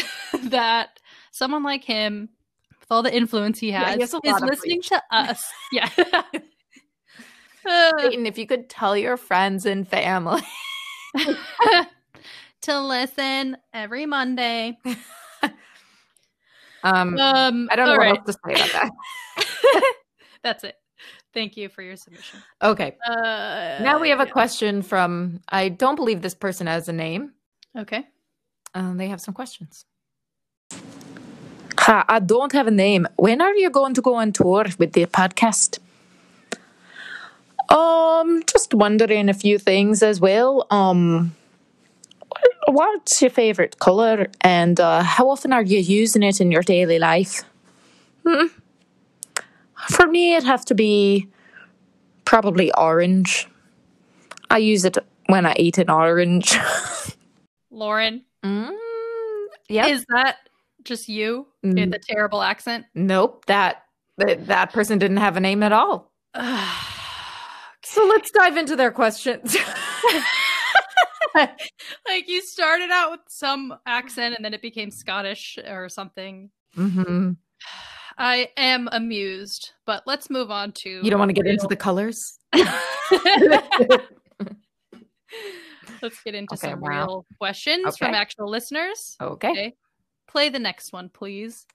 that 0.44 1.00
someone 1.32 1.62
like 1.64 1.84
him, 1.84 2.28
with 2.80 2.86
all 2.90 3.02
the 3.02 3.14
influence 3.14 3.58
he 3.58 3.70
Yeah, 3.70 3.84
has, 3.90 3.94
he 3.96 4.00
has 4.30 4.36
is 4.42 4.42
listening 4.48 4.76
reach. 4.78 4.88
to 4.90 5.02
us. 5.10 5.44
Yeah. 5.72 5.88
Satan, 8.00 8.26
if 8.26 8.38
you 8.38 8.46
could 8.46 8.68
tell 8.70 8.96
your 8.96 9.16
friends 9.16 9.66
and 9.66 9.86
family. 9.86 10.42
To 12.66 12.80
listen 12.80 13.56
every 13.72 14.06
Monday. 14.06 14.76
Um, 16.84 17.18
Um, 17.18 17.68
I 17.72 17.74
don't 17.74 17.86
know 17.86 17.92
all 17.94 17.98
what 17.98 18.08
else 18.08 18.26
to 18.26 18.32
say 18.32 18.54
about 18.54 18.72
that. 18.72 19.92
That's 20.44 20.62
it. 20.62 20.76
Thank 21.34 21.56
you 21.56 21.68
for 21.68 21.82
your 21.82 21.96
submission. 21.96 22.40
Okay. 22.62 22.96
Uh, 23.04 23.78
Now 23.82 23.98
we 23.98 24.08
have 24.10 24.20
a 24.20 24.26
question 24.26 24.82
from, 24.82 25.40
I 25.48 25.68
don't 25.68 25.96
believe 25.96 26.22
this 26.22 26.34
person 26.34 26.68
has 26.68 26.88
a 26.88 26.92
name. 26.92 27.32
Okay. 27.76 28.06
Um, 28.74 28.98
they 28.98 29.08
have 29.08 29.20
some 29.20 29.34
questions. 29.34 29.84
Hi, 31.78 32.04
I 32.08 32.20
don't 32.20 32.52
have 32.52 32.68
a 32.68 32.70
name. 32.70 33.08
When 33.16 33.40
are 33.40 33.54
you 33.54 33.68
going 33.68 33.94
to 33.94 34.02
go 34.02 34.14
on 34.14 34.32
tour 34.32 34.66
with 34.78 34.92
the 34.92 35.06
podcast? 35.06 35.78
Um, 37.68 38.44
just 38.46 38.74
wondering 38.74 39.28
a 39.28 39.34
few 39.34 39.58
things 39.58 40.04
as 40.04 40.20
well. 40.20 40.66
Um, 40.70 41.34
what's 42.66 43.20
your 43.22 43.30
favorite 43.30 43.78
color, 43.78 44.26
and 44.40 44.78
uh, 44.80 45.02
how 45.02 45.28
often 45.30 45.52
are 45.52 45.62
you 45.62 45.78
using 45.78 46.22
it 46.22 46.40
in 46.40 46.50
your 46.52 46.62
daily 46.62 46.98
life? 46.98 47.42
Hmm. 48.26 48.46
For 49.90 50.06
me, 50.06 50.34
it'd 50.34 50.46
have 50.46 50.64
to 50.66 50.74
be 50.74 51.28
probably 52.24 52.72
orange. 52.74 53.48
I 54.50 54.58
use 54.58 54.84
it 54.84 54.98
when 55.26 55.46
I 55.46 55.54
eat 55.56 55.78
an 55.78 55.90
orange. 55.90 56.56
Lauren, 57.70 58.22
Mm, 58.44 58.70
yep. 59.68 59.88
is 59.88 60.04
that 60.08 60.36
just 60.84 61.08
you 61.08 61.46
Mm. 61.64 61.74
with 61.90 61.94
a 61.94 61.98
terrible 61.98 62.42
accent? 62.42 62.86
nope. 62.94 63.44
That, 63.46 63.82
that 64.18 64.46
that 64.46 64.72
person 64.72 64.98
didn't 64.98 65.16
have 65.18 65.36
a 65.36 65.40
name 65.40 65.62
at 65.62 65.72
all. 65.72 66.10
So 67.88 68.04
let's 68.04 68.32
dive 68.32 68.56
into 68.56 68.74
their 68.74 68.90
questions. 68.90 69.56
like 72.08 72.28
you 72.28 72.42
started 72.42 72.90
out 72.90 73.10
with 73.10 73.20
some 73.28 73.74
accent 73.86 74.34
and 74.36 74.44
then 74.44 74.54
it 74.54 74.62
became 74.62 74.90
Scottish 74.90 75.58
or 75.66 75.88
something. 75.88 76.50
hmm 76.74 77.32
I 78.18 78.48
am 78.56 78.88
amused, 78.92 79.72
but 79.84 80.02
let's 80.06 80.30
move 80.30 80.50
on 80.50 80.72
to. 80.72 80.88
You 80.88 81.10
don't 81.10 81.18
want 81.18 81.28
to 81.28 81.34
get 81.34 81.46
into 81.46 81.66
the 81.66 81.76
colors? 81.76 82.38
let's 82.54 82.70
get 86.24 86.34
into 86.34 86.54
Okay, 86.54 86.70
some 86.70 86.80
wow. 86.80 86.88
real 86.88 87.26
questions 87.38 87.98
from 87.98 88.14
actual 88.14 88.48
listeners. 88.48 89.18
Okay. 89.20 89.50
Okay. 89.50 89.74
Play 90.28 90.48
the 90.48 90.58
next 90.58 90.94
one, 90.94 91.10
please. 91.10 91.66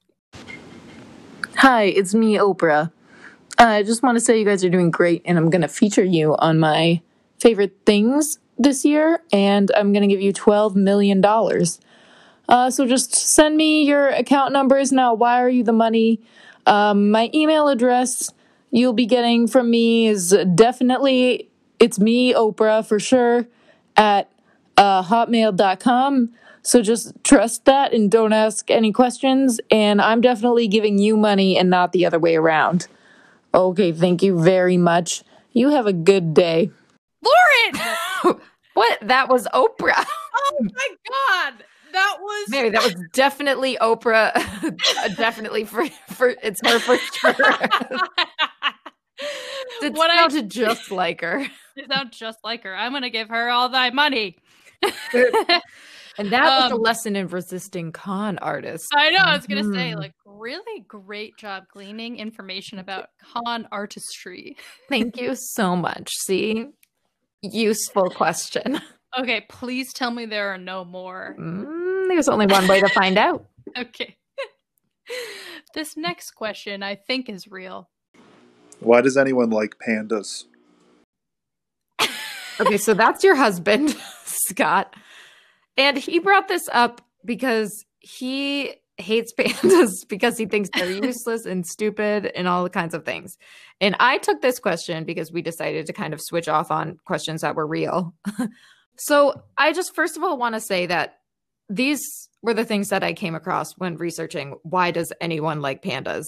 Hi, 1.57 1.83
it's 1.83 2.15
me, 2.15 2.37
Oprah. 2.37 2.91
I 3.59 3.83
just 3.83 4.01
want 4.01 4.17
to 4.17 4.19
say 4.19 4.39
you 4.39 4.45
guys 4.45 4.63
are 4.63 4.69
doing 4.69 4.89
great, 4.89 5.21
and 5.25 5.37
I'm 5.37 5.51
going 5.51 5.61
to 5.61 5.67
feature 5.67 6.03
you 6.03 6.35
on 6.37 6.59
my 6.59 7.01
favorite 7.39 7.77
things 7.85 8.39
this 8.63 8.85
year, 8.85 9.21
and 9.31 9.71
I'm 9.75 9.93
going 9.93 10.07
to 10.07 10.13
give 10.13 10.21
you 10.21 10.33
$12 10.33 10.75
million. 10.75 11.23
Uh, 12.49 12.69
so 12.69 12.85
just 12.85 13.15
send 13.15 13.57
me 13.57 13.83
your 13.83 14.09
account 14.09 14.53
numbers, 14.53 14.91
now. 14.91 15.09
I'll 15.09 15.17
wire 15.17 15.49
you 15.49 15.63
the 15.63 15.73
money. 15.73 16.19
Um, 16.65 17.11
my 17.11 17.29
email 17.33 17.67
address 17.67 18.31
you'll 18.71 18.93
be 18.93 19.05
getting 19.05 19.47
from 19.47 19.69
me 19.69 20.07
is 20.07 20.35
definitely, 20.55 21.49
it's 21.79 21.99
me, 21.99 22.33
Oprah, 22.33 22.85
for 22.85 22.99
sure, 22.99 23.45
at 23.97 24.31
uh, 24.77 25.03
hotmail.com. 25.03 26.33
So 26.63 26.81
just 26.81 27.23
trust 27.23 27.65
that 27.65 27.93
and 27.93 28.09
don't 28.09 28.33
ask 28.33 28.69
any 28.71 28.91
questions. 28.91 29.59
And 29.69 30.01
I'm 30.01 30.21
definitely 30.21 30.67
giving 30.67 30.99
you 30.99 31.17
money 31.17 31.57
and 31.57 31.69
not 31.69 31.91
the 31.91 32.05
other 32.05 32.19
way 32.19 32.35
around. 32.35 32.87
Okay, 33.53 33.91
thank 33.91 34.23
you 34.23 34.41
very 34.41 34.77
much. 34.77 35.23
You 35.51 35.69
have 35.69 35.85
a 35.85 35.93
good 35.93 36.33
day. 36.33 36.71
Lauren! 37.23 38.37
What? 38.73 38.99
That 39.01 39.29
was 39.29 39.47
Oprah. 39.53 40.05
oh 40.35 40.57
my 40.61 40.87
god! 41.09 41.63
That 41.91 42.17
was 42.21 42.49
Mary, 42.49 42.69
that 42.69 42.83
was 42.83 42.95
definitely 43.13 43.77
Oprah. 43.81 44.31
definitely 45.17 45.65
for 45.65 45.85
for 46.09 46.33
it's 46.41 46.61
her 46.65 46.79
for 46.79 46.97
sure. 46.97 47.33
It 49.83 49.93
what 49.93 50.09
I 50.11 50.17
sounded 50.17 50.49
just 50.49 50.91
like 50.91 51.21
her. 51.21 51.45
you 51.75 51.85
sound 51.91 52.11
just 52.11 52.37
like 52.43 52.63
her. 52.63 52.75
I'm 52.75 52.91
gonna 52.91 53.09
give 53.09 53.29
her 53.29 53.49
all 53.49 53.69
thy 53.69 53.89
money. 53.91 54.37
And 56.17 56.31
that 56.31 56.43
was 56.43 56.71
a 56.71 56.75
Um, 56.75 56.81
lesson 56.81 57.15
in 57.15 57.27
resisting 57.27 57.91
con 57.91 58.37
artists. 58.39 58.87
I 58.93 59.09
know. 59.11 59.19
I 59.19 59.35
was 59.35 59.47
gonna 59.47 59.63
say, 59.63 59.93
Mhm. 59.93 59.97
like, 59.97 60.13
really 60.25 60.81
great 60.87 61.37
job 61.37 61.63
gleaning 61.71 62.17
information 62.17 62.79
about 62.79 63.07
con 63.33 63.67
artistry. 63.71 64.55
Thank 64.89 65.17
you 65.17 65.33
so 65.35 65.75
much. 65.75 66.09
See? 66.25 66.67
Useful 67.41 68.09
question. 68.09 68.81
Okay, 69.17 69.45
please 69.49 69.93
tell 69.93 70.11
me 70.11 70.25
there 70.25 70.53
are 70.53 70.57
no 70.57 70.85
more. 70.85 71.35
Mm, 71.37 72.07
there's 72.07 72.29
only 72.29 72.45
one 72.45 72.67
way 72.67 72.79
to 72.79 72.89
find 72.89 73.17
out. 73.17 73.45
Okay. 73.77 74.17
this 75.75 75.95
next 75.95 76.31
question 76.31 76.83
I 76.83 76.95
think 76.95 77.29
is 77.29 77.47
real. 77.47 77.89
Why 78.81 78.99
does 78.99 79.15
anyone 79.15 79.49
like 79.49 79.77
pandas? 79.77 80.45
Okay, 82.59 82.77
so 82.77 82.93
that's 82.93 83.23
your 83.23 83.35
husband, 83.35 83.95
Scott. 84.25 84.93
And 85.77 85.97
he 85.97 86.19
brought 86.19 86.47
this 86.47 86.67
up 86.71 87.01
because 87.25 87.85
he 87.99 88.73
hates 89.01 89.33
pandas 89.37 90.07
because 90.07 90.37
he 90.37 90.45
thinks 90.45 90.69
they're 90.73 90.91
useless 91.03 91.45
and 91.45 91.65
stupid 91.65 92.31
and 92.35 92.47
all 92.47 92.69
kinds 92.69 92.93
of 92.93 93.05
things. 93.05 93.37
And 93.79 93.95
I 93.99 94.17
took 94.17 94.41
this 94.41 94.59
question 94.59 95.03
because 95.03 95.31
we 95.31 95.41
decided 95.41 95.85
to 95.87 95.93
kind 95.93 96.13
of 96.13 96.21
switch 96.21 96.47
off 96.47 96.71
on 96.71 96.97
questions 97.05 97.41
that 97.41 97.55
were 97.55 97.67
real. 97.67 98.13
so 98.97 99.43
I 99.57 99.73
just, 99.73 99.95
first 99.95 100.17
of 100.17 100.23
all, 100.23 100.37
want 100.37 100.55
to 100.55 100.61
say 100.61 100.85
that 100.85 101.17
these 101.69 102.29
were 102.41 102.53
the 102.53 102.65
things 102.65 102.89
that 102.89 103.03
I 103.03 103.13
came 103.13 103.35
across 103.35 103.73
when 103.77 103.97
researching 103.97 104.55
why 104.63 104.91
does 104.91 105.13
anyone 105.21 105.61
like 105.61 105.81
pandas? 105.81 106.25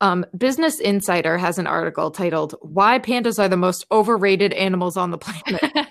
Um, 0.00 0.26
Business 0.36 0.80
Insider 0.80 1.38
has 1.38 1.58
an 1.58 1.68
article 1.68 2.10
titled 2.10 2.56
"Why 2.60 2.98
Pandas 2.98 3.38
Are 3.38 3.48
the 3.48 3.56
Most 3.56 3.86
Overrated 3.92 4.52
Animals 4.52 4.96
on 4.96 5.12
the 5.12 5.18
Planet," 5.18 5.86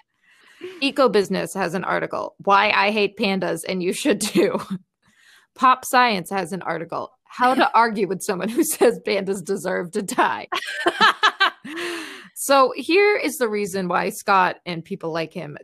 Eco 0.82 1.08
Business 1.08 1.54
has 1.54 1.74
an 1.74 1.86
article. 1.86 2.36
Why 2.40 2.72
I 2.72 2.92
hate 2.92 3.18
pandas 3.18 3.62
and 3.68 3.82
you 3.82 3.94
should 3.94 4.20
too. 4.20 4.60
Pop 5.56 5.86
Science 5.86 6.30
has 6.30 6.54
an 6.54 6.62
article. 6.62 7.12
How 7.24 7.54
to 7.54 7.70
argue 7.76 8.08
with 8.08 8.22
someone 8.22 8.50
who 8.50 8.64
says 8.64 9.00
pandas 9.06 9.44
deserve 9.44 9.92
to 9.92 10.02
die. 10.02 10.48
so 12.36 12.74
here 12.76 13.18
is 13.18 13.38
the 13.38 13.50
reason 13.50 13.88
why 13.88 14.10
Scott 14.10 14.58
and 14.66 14.84
people 14.84 15.12
like 15.12 15.34
him 15.34 15.58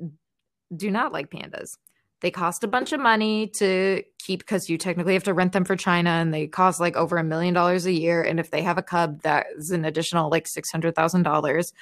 do 0.75 0.91
not 0.91 1.13
like 1.13 1.29
pandas. 1.29 1.77
They 2.21 2.31
cost 2.31 2.63
a 2.63 2.67
bunch 2.67 2.93
of 2.93 2.99
money 2.99 3.47
to 3.57 4.03
keep 4.17 4.39
because 4.39 4.69
you 4.69 4.77
technically 4.77 5.13
have 5.13 5.23
to 5.25 5.35
rent 5.35 5.53
them 5.53 5.65
for 5.65 5.75
China 5.75 6.09
and 6.09 6.33
they 6.33 6.47
cost 6.47 6.79
like 6.79 6.95
over 6.95 7.17
a 7.17 7.23
million 7.23 7.53
dollars 7.53 7.85
a 7.85 7.91
year. 7.91 8.23
And 8.23 8.39
if 8.39 8.49
they 8.49 8.63
have 8.63 8.79
a 8.79 8.83
cub, 8.83 9.21
that 9.21 9.45
is 9.55 9.69
an 9.69 9.85
additional 9.85 10.31
like 10.31 10.45
$600,000. 10.45 11.73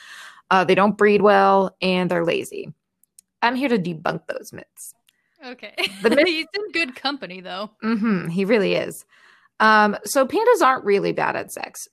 Uh, 0.52 0.64
they 0.66 0.76
don't 0.76 0.98
breed 0.98 1.22
well 1.22 1.76
and 1.82 2.12
they're 2.12 2.26
lazy. 2.26 2.74
I'm 3.42 3.56
here 3.56 3.70
to 3.70 3.80
debunk 3.80 4.28
those 4.28 4.52
myths. 4.52 4.94
Okay. 5.46 5.74
The 6.02 6.10
myth- 6.16 6.28
He's 6.28 6.48
in 6.54 6.72
good 6.72 6.96
company 6.96 7.42
though. 7.42 7.72
hmm 7.82 8.28
he 8.30 8.46
really 8.46 8.74
is. 8.76 9.06
Um, 9.60 9.96
so 10.04 10.26
pandas 10.26 10.62
aren't 10.62 10.84
really 10.86 11.12
bad 11.14 11.36
at 11.36 11.52
sex. 11.52 11.88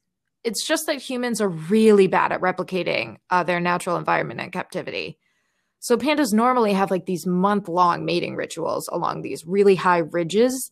It's 0.45 0.67
just 0.67 0.87
that 0.87 1.01
humans 1.01 1.41
are 1.41 1.49
really 1.49 2.09
bad 2.09 2.33
at 2.33 2.41
replicating 2.41 3.19
uh, 3.31 3.45
their 3.45 3.61
natural 3.61 3.97
environment 3.97 4.41
in 4.41 4.51
captivity. 4.51 5.19
So 5.79 5.97
pandas 5.97 6.33
normally 6.33 6.73
have 6.73 6.91
like 6.91 7.07
these 7.07 7.27
month 7.27 7.69
long 7.69 8.05
mating 8.05 8.35
rituals 8.37 8.89
along 8.93 9.23
these 9.23 9.45
really 9.47 9.75
high 9.77 9.99
ridges. 9.99 10.71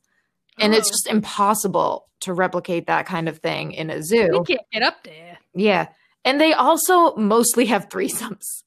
And 0.59 0.75
it's 0.75 0.89
Oh. 0.89 0.93
just 0.93 1.07
impossible 1.09 2.07
to 2.21 2.33
replicate 2.35 2.87
that 2.89 3.07
kind 3.07 3.29
of 3.29 3.39
thing 3.39 3.73
in 3.73 3.91
a 3.91 4.03
zoo. 4.03 4.29
We 4.33 4.45
can't 4.45 4.67
get 4.73 4.83
up 4.83 5.05
there. 5.05 5.39
Yeah. 5.55 5.89
And 6.25 6.41
they 6.41 6.53
also 6.53 7.15
mostly 7.17 7.67
have 7.67 7.89
threesomes. 7.89 8.63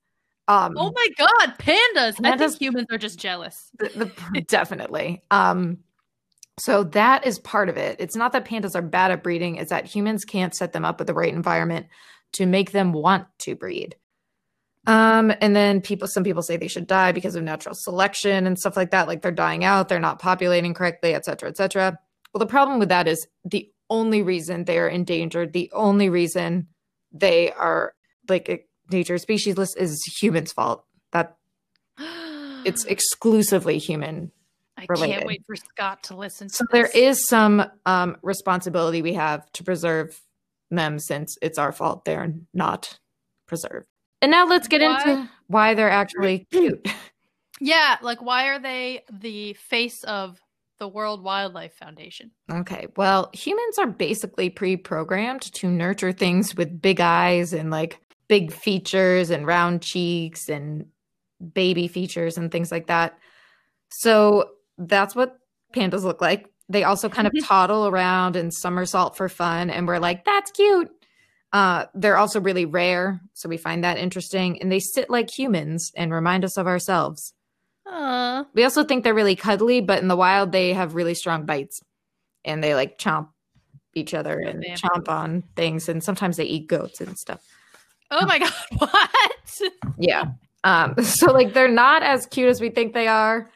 Um, 0.48 0.74
Oh 0.78 0.92
my 0.94 1.08
god, 1.18 1.58
pandas! 1.58 2.16
I 2.24 2.38
think 2.38 2.60
humans 2.60 2.88
are 2.92 2.98
just 2.98 3.18
jealous. 3.20 3.70
the- 3.80 4.12
the- 4.34 4.42
definitely. 4.48 5.24
Um, 5.32 5.80
so 6.60 6.84
that 6.84 7.26
is 7.26 7.40
part 7.40 7.70
of 7.70 7.78
it. 7.78 7.96
It's 8.00 8.16
not 8.16 8.32
that 8.34 8.46
pandas 8.46 8.76
are 8.76 8.82
bad 8.82 9.12
at 9.12 9.24
breeding, 9.24 9.56
it's 9.56 9.70
that 9.70 9.86
humans 9.86 10.26
can't 10.26 10.54
set 10.54 10.74
them 10.74 10.86
up 10.86 11.00
with 11.00 11.08
the 11.08 11.14
right 11.14 11.34
environment 11.34 11.88
to 12.34 12.46
make 12.46 12.72
them 12.72 12.92
want 12.94 13.26
to 13.40 13.56
breed. 13.56 13.96
Um, 14.86 15.32
and 15.40 15.56
then 15.56 15.80
people, 15.82 16.08
some 16.10 16.24
people 16.26 16.42
say 16.44 16.58
they 16.58 16.68
should 16.68 16.88
die 16.88 17.14
because 17.14 17.36
of 17.36 17.44
natural 17.44 17.74
selection 17.74 18.46
and 18.46 18.60
stuff 18.60 18.76
like 18.76 18.92
that. 18.92 19.08
Like 19.08 19.22
they're 19.22 19.32
dying 19.32 19.64
out, 19.64 19.88
they're 19.88 20.00
not 20.00 20.20
populating 20.20 20.74
correctly, 20.74 21.14
et 21.14 21.24
cetera, 21.24 21.48
et 21.50 21.56
cetera. 21.58 21.98
Well, 22.34 22.40
the 22.40 22.46
problem 22.48 22.80
with 22.80 22.90
that 22.90 23.08
is 23.08 23.26
the 23.46 23.72
only 23.90 24.22
reason 24.24 24.66
they 24.66 24.80
are 24.80 24.90
endangered, 24.90 25.54
the 25.54 25.72
only 25.74 26.10
reason 26.10 26.68
they 27.14 27.52
are 27.54 27.94
like 28.28 28.50
a 28.50 28.66
nature 28.92 29.18
species 29.18 29.58
list 29.58 29.78
is 29.78 30.02
humans' 30.22 30.52
fault. 30.52 30.86
That 31.12 31.36
it's 32.66 32.86
exclusively 32.86 33.78
human 33.78 34.32
I 34.78 34.86
related. 34.90 35.14
can't 35.14 35.28
wait 35.28 35.44
for 35.46 35.56
Scott 35.56 36.04
to 36.04 36.16
listen 36.16 36.48
to 36.48 36.54
so 36.56 36.66
there 36.72 36.90
this. 36.94 37.20
is 37.20 37.28
some 37.28 37.64
um, 37.86 38.18
responsibility 38.24 39.02
we 39.02 39.14
have 39.14 39.50
to 39.54 39.64
preserve 39.64 40.20
them 40.72 40.98
since 41.00 41.38
it's 41.42 41.60
our 41.60 41.72
fault 41.72 42.06
they're 42.06 42.34
not 42.54 42.98
preserved. 43.48 43.86
And 44.22 44.32
now 44.32 44.48
let's 44.48 44.68
get 44.68 44.82
Why- 44.82 45.02
into 45.12 45.30
why 45.48 45.74
they're 45.76 45.90
actually 45.92 46.48
cute. 46.52 46.88
Yeah, 47.62 47.98
like 48.02 48.22
why 48.22 48.48
are 48.48 48.60
they 48.60 49.04
the 49.10 49.54
face 49.54 50.04
of 50.04 50.42
the 50.80 50.88
World 50.88 51.24
Wildlife 51.24 51.74
Foundation? 51.76 52.32
okay, 52.52 52.88
well, 52.98 53.30
humans 53.32 53.78
are 53.78 53.88
basically 53.88 54.50
pre 54.50 54.76
programmed 54.76 55.44
to 55.54 55.70
nurture 55.70 56.12
things 56.12 56.56
with 56.58 56.82
big 56.82 57.00
eyes 57.00 57.54
and 57.54 57.70
like 57.72 58.00
big 58.28 58.52
features 58.52 59.30
and 59.30 59.46
round 59.46 59.82
cheeks 59.82 60.50
and 60.50 60.86
baby 61.54 61.88
features 61.88 62.38
and 62.38 62.52
things 62.52 62.72
like 62.72 62.88
that. 62.88 63.18
So 63.90 64.50
that's 64.78 65.16
what 65.16 65.38
pandas 65.74 66.04
look 66.04 66.22
like. 66.22 66.50
They 66.70 66.84
also 66.84 67.10
kind 67.10 67.28
of 67.28 67.34
toddle 67.44 67.88
around 67.88 68.36
and 68.36 68.54
somersault 68.54 69.18
for 69.18 69.28
fun, 69.30 69.70
and 69.70 69.88
we're 69.88 70.00
like, 70.00 70.24
that's 70.26 70.52
cute. 70.52 70.90
Uh, 71.52 71.86
they're 71.94 72.18
also 72.18 72.42
really 72.42 72.66
rare, 72.66 73.22
so 73.34 73.48
we 73.48 73.58
find 73.58 73.84
that 73.84 73.98
interesting. 73.98 74.60
And 74.62 74.72
they 74.72 74.80
sit 74.80 75.10
like 75.10 75.30
humans 75.30 75.92
and 75.96 76.12
remind 76.12 76.44
us 76.44 76.58
of 76.58 76.66
ourselves. 76.66 77.34
Uh, 77.86 78.46
We 78.56 78.64
also 78.64 78.84
think 78.84 79.04
they're 79.04 79.14
really 79.14 79.36
cuddly, 79.36 79.82
but 79.82 80.02
in 80.02 80.08
the 80.08 80.16
wild, 80.16 80.52
they 80.52 80.74
have 80.74 80.96
really 80.96 81.14
strong 81.14 81.46
bites 81.46 81.82
and 82.44 82.64
they 82.64 82.74
like 82.74 82.98
chomp 82.98 83.28
each 83.94 84.14
other 84.16 84.40
and 84.40 84.64
chomp 84.64 85.08
on 85.10 85.44
things. 85.56 85.90
And 85.90 86.04
sometimes 86.04 86.38
they 86.38 86.46
eat 86.46 86.68
goats 86.68 87.02
and 87.02 87.18
stuff. 87.18 87.42
Oh 88.14 88.26
my 88.26 88.40
god, 88.40 88.54
what? 88.78 89.12
Yeah. 89.98 90.26
Um, 90.64 90.96
so 91.04 91.32
like 91.32 91.54
they're 91.54 91.68
not 91.68 92.04
as 92.04 92.26
cute 92.26 92.50
as 92.50 92.62
we 92.62 92.70
think 92.70 92.94
they 92.94 93.08
are. 93.08 93.50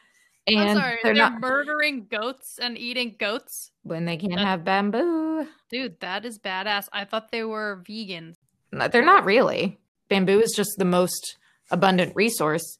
And 0.46 0.60
I'm 0.60 0.76
sorry, 0.76 0.98
they're, 1.02 1.14
they're, 1.14 1.30
not 1.30 1.40
murdering 1.40 2.06
goats 2.10 2.58
and 2.60 2.78
eating 2.78 3.16
goats? 3.18 3.70
when 3.82 4.04
they 4.06 4.16
can't 4.16 4.36
That- 4.36 4.46
have 4.46 4.64
bamboo. 4.64 5.46
Dude, 5.70 6.00
that 6.00 6.24
is 6.24 6.38
badass. 6.38 6.88
I 6.92 7.04
thought 7.04 7.30
they 7.30 7.44
were 7.44 7.82
vegans. 7.88 8.36
No, 8.72 8.88
They're 8.88 9.04
not 9.04 9.24
really. 9.24 9.78
Bamboo 10.08 10.40
is 10.40 10.52
just 10.56 10.70
the 10.78 10.84
most 10.84 11.36
abundant 11.70 12.14
resource. 12.14 12.78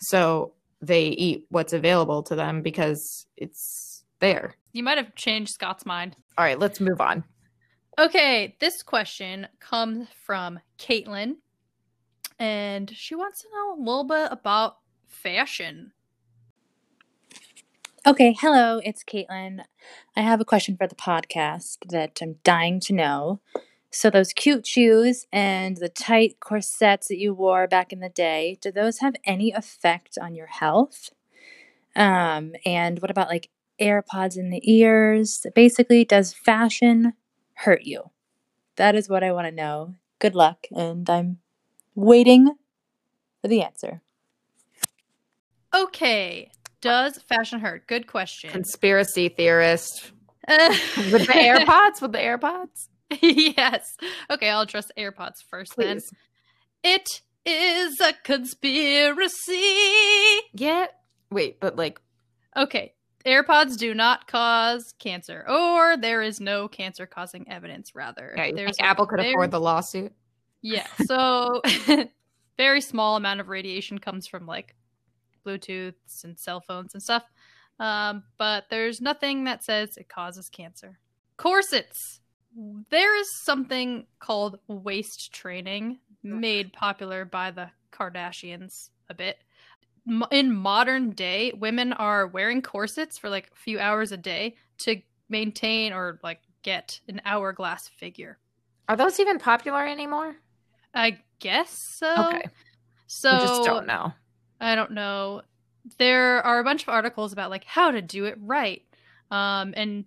So 0.00 0.52
they 0.82 1.06
eat 1.08 1.46
what's 1.48 1.72
available 1.72 2.22
to 2.24 2.34
them 2.34 2.60
because 2.62 3.26
it's 3.36 4.04
there. 4.20 4.54
You 4.72 4.82
might 4.82 4.98
have 4.98 5.14
changed 5.14 5.52
Scott's 5.52 5.86
mind. 5.86 6.16
All 6.36 6.44
right, 6.44 6.58
let's 6.58 6.80
move 6.80 7.00
on. 7.00 7.24
Okay, 7.98 8.56
this 8.60 8.82
question 8.82 9.48
comes 9.58 10.08
from 10.22 10.60
Caitlin, 10.78 11.36
and 12.38 12.90
she 12.94 13.14
wants 13.14 13.40
to 13.40 13.48
know 13.50 13.72
a 13.72 13.80
little 13.80 14.04
bit 14.04 14.28
about 14.30 14.76
fashion. 15.08 15.92
Okay, 18.06 18.36
hello, 18.38 18.82
it's 18.84 19.02
Caitlin. 19.02 19.60
I 20.14 20.20
have 20.20 20.42
a 20.42 20.44
question 20.44 20.76
for 20.76 20.86
the 20.86 20.94
podcast 20.94 21.78
that 21.88 22.18
I'm 22.20 22.36
dying 22.44 22.80
to 22.80 22.92
know. 22.92 23.40
So, 23.90 24.10
those 24.10 24.34
cute 24.34 24.66
shoes 24.66 25.26
and 25.32 25.78
the 25.78 25.88
tight 25.88 26.38
corsets 26.38 27.08
that 27.08 27.16
you 27.16 27.32
wore 27.32 27.66
back 27.66 27.94
in 27.94 28.00
the 28.00 28.10
day, 28.10 28.58
do 28.60 28.70
those 28.70 28.98
have 28.98 29.14
any 29.24 29.52
effect 29.52 30.18
on 30.20 30.34
your 30.34 30.48
health? 30.48 31.08
Um, 31.94 32.52
and 32.66 33.00
what 33.00 33.10
about 33.10 33.28
like 33.28 33.48
AirPods 33.80 34.36
in 34.36 34.50
the 34.50 34.60
ears? 34.70 35.46
Basically, 35.54 36.04
does 36.04 36.34
fashion 36.34 37.14
hurt 37.56 37.82
you? 37.82 38.10
That 38.76 38.94
is 38.94 39.08
what 39.08 39.24
I 39.24 39.32
want 39.32 39.46
to 39.46 39.52
know. 39.52 39.94
Good 40.18 40.34
luck, 40.34 40.66
and 40.74 41.08
I'm 41.10 41.38
waiting 41.94 42.54
for 43.42 43.48
the 43.48 43.62
answer. 43.62 44.02
Okay, 45.74 46.50
does 46.80 47.18
fashion 47.28 47.60
hurt? 47.60 47.86
Good 47.86 48.06
question. 48.06 48.50
Conspiracy 48.50 49.28
theorist. 49.28 50.12
Uh, 50.48 50.74
With 51.12 51.26
the 51.26 51.32
AirPods? 51.32 52.00
With 52.00 52.12
the 52.12 52.18
AirPods? 52.18 52.88
yes. 53.20 53.96
Okay, 54.30 54.48
I'll 54.48 54.62
address 54.62 54.90
AirPods 54.96 55.42
first 55.48 55.76
then. 55.76 56.00
It 56.82 57.20
is 57.44 58.00
a 58.00 58.12
conspiracy. 58.24 59.62
Yeah. 60.54 60.86
Wait, 61.30 61.60
but 61.60 61.76
like, 61.76 62.00
Okay, 62.56 62.94
AirPods 63.26 63.76
do 63.76 63.92
not 63.94 64.26
cause 64.28 64.94
cancer, 64.98 65.44
or 65.48 65.96
there 65.96 66.22
is 66.22 66.40
no 66.40 66.68
cancer 66.68 67.06
causing 67.06 67.50
evidence, 67.50 67.94
rather. 67.94 68.32
yeah, 68.36 68.44
you 68.44 68.54
think 68.54 68.66
There's 68.66 68.78
a 68.78 68.84
Apple 68.84 69.06
could 69.06 69.18
very- 69.20 69.30
afford 69.32 69.50
the 69.50 69.60
lawsuit? 69.60 70.12
Yeah, 70.62 70.86
so 71.06 71.60
very 72.56 72.80
small 72.80 73.16
amount 73.16 73.40
of 73.40 73.48
radiation 73.48 73.98
comes 73.98 74.26
from 74.26 74.46
like 74.46 74.74
Bluetooths 75.46 76.24
and 76.24 76.38
cell 76.38 76.60
phones 76.60 76.94
and 76.94 77.02
stuff. 77.02 77.24
Um, 77.78 78.22
but 78.38 78.64
there's 78.70 79.00
nothing 79.00 79.44
that 79.44 79.62
says 79.62 79.96
it 79.96 80.08
causes 80.08 80.48
cancer. 80.48 80.98
Corsets. 81.36 82.20
There 82.90 83.14
is 83.20 83.30
something 83.30 84.06
called 84.18 84.58
waist 84.66 85.30
training 85.32 85.98
made 86.22 86.72
popular 86.72 87.26
by 87.26 87.50
the 87.50 87.68
Kardashians 87.92 88.88
a 89.10 89.14
bit. 89.14 89.36
In 90.30 90.54
modern 90.54 91.10
day, 91.10 91.52
women 91.56 91.92
are 91.92 92.26
wearing 92.26 92.62
corsets 92.62 93.18
for 93.18 93.28
like 93.28 93.50
a 93.52 93.56
few 93.56 93.80
hours 93.80 94.12
a 94.12 94.16
day 94.16 94.56
to 94.78 95.02
maintain 95.28 95.92
or 95.92 96.20
like 96.22 96.40
get 96.62 97.00
an 97.08 97.20
hourglass 97.24 97.88
figure. 97.88 98.38
Are 98.88 98.96
those 98.96 99.18
even 99.18 99.38
popular 99.38 99.84
anymore? 99.84 100.36
I 100.94 101.18
guess 101.40 101.70
so. 101.70 102.26
okay. 102.26 102.48
So 103.08 103.34
we 103.34 103.40
just 103.40 103.64
don't 103.64 103.86
know. 103.86 104.12
I 104.60 104.74
don't 104.74 104.92
know. 104.92 105.42
There 105.98 106.42
are 106.42 106.60
a 106.60 106.64
bunch 106.64 106.82
of 106.82 106.88
articles 106.88 107.32
about 107.32 107.50
like 107.50 107.64
how 107.64 107.90
to 107.90 108.02
do 108.02 108.24
it 108.24 108.38
right, 108.40 108.82
um, 109.30 109.74
and 109.76 110.04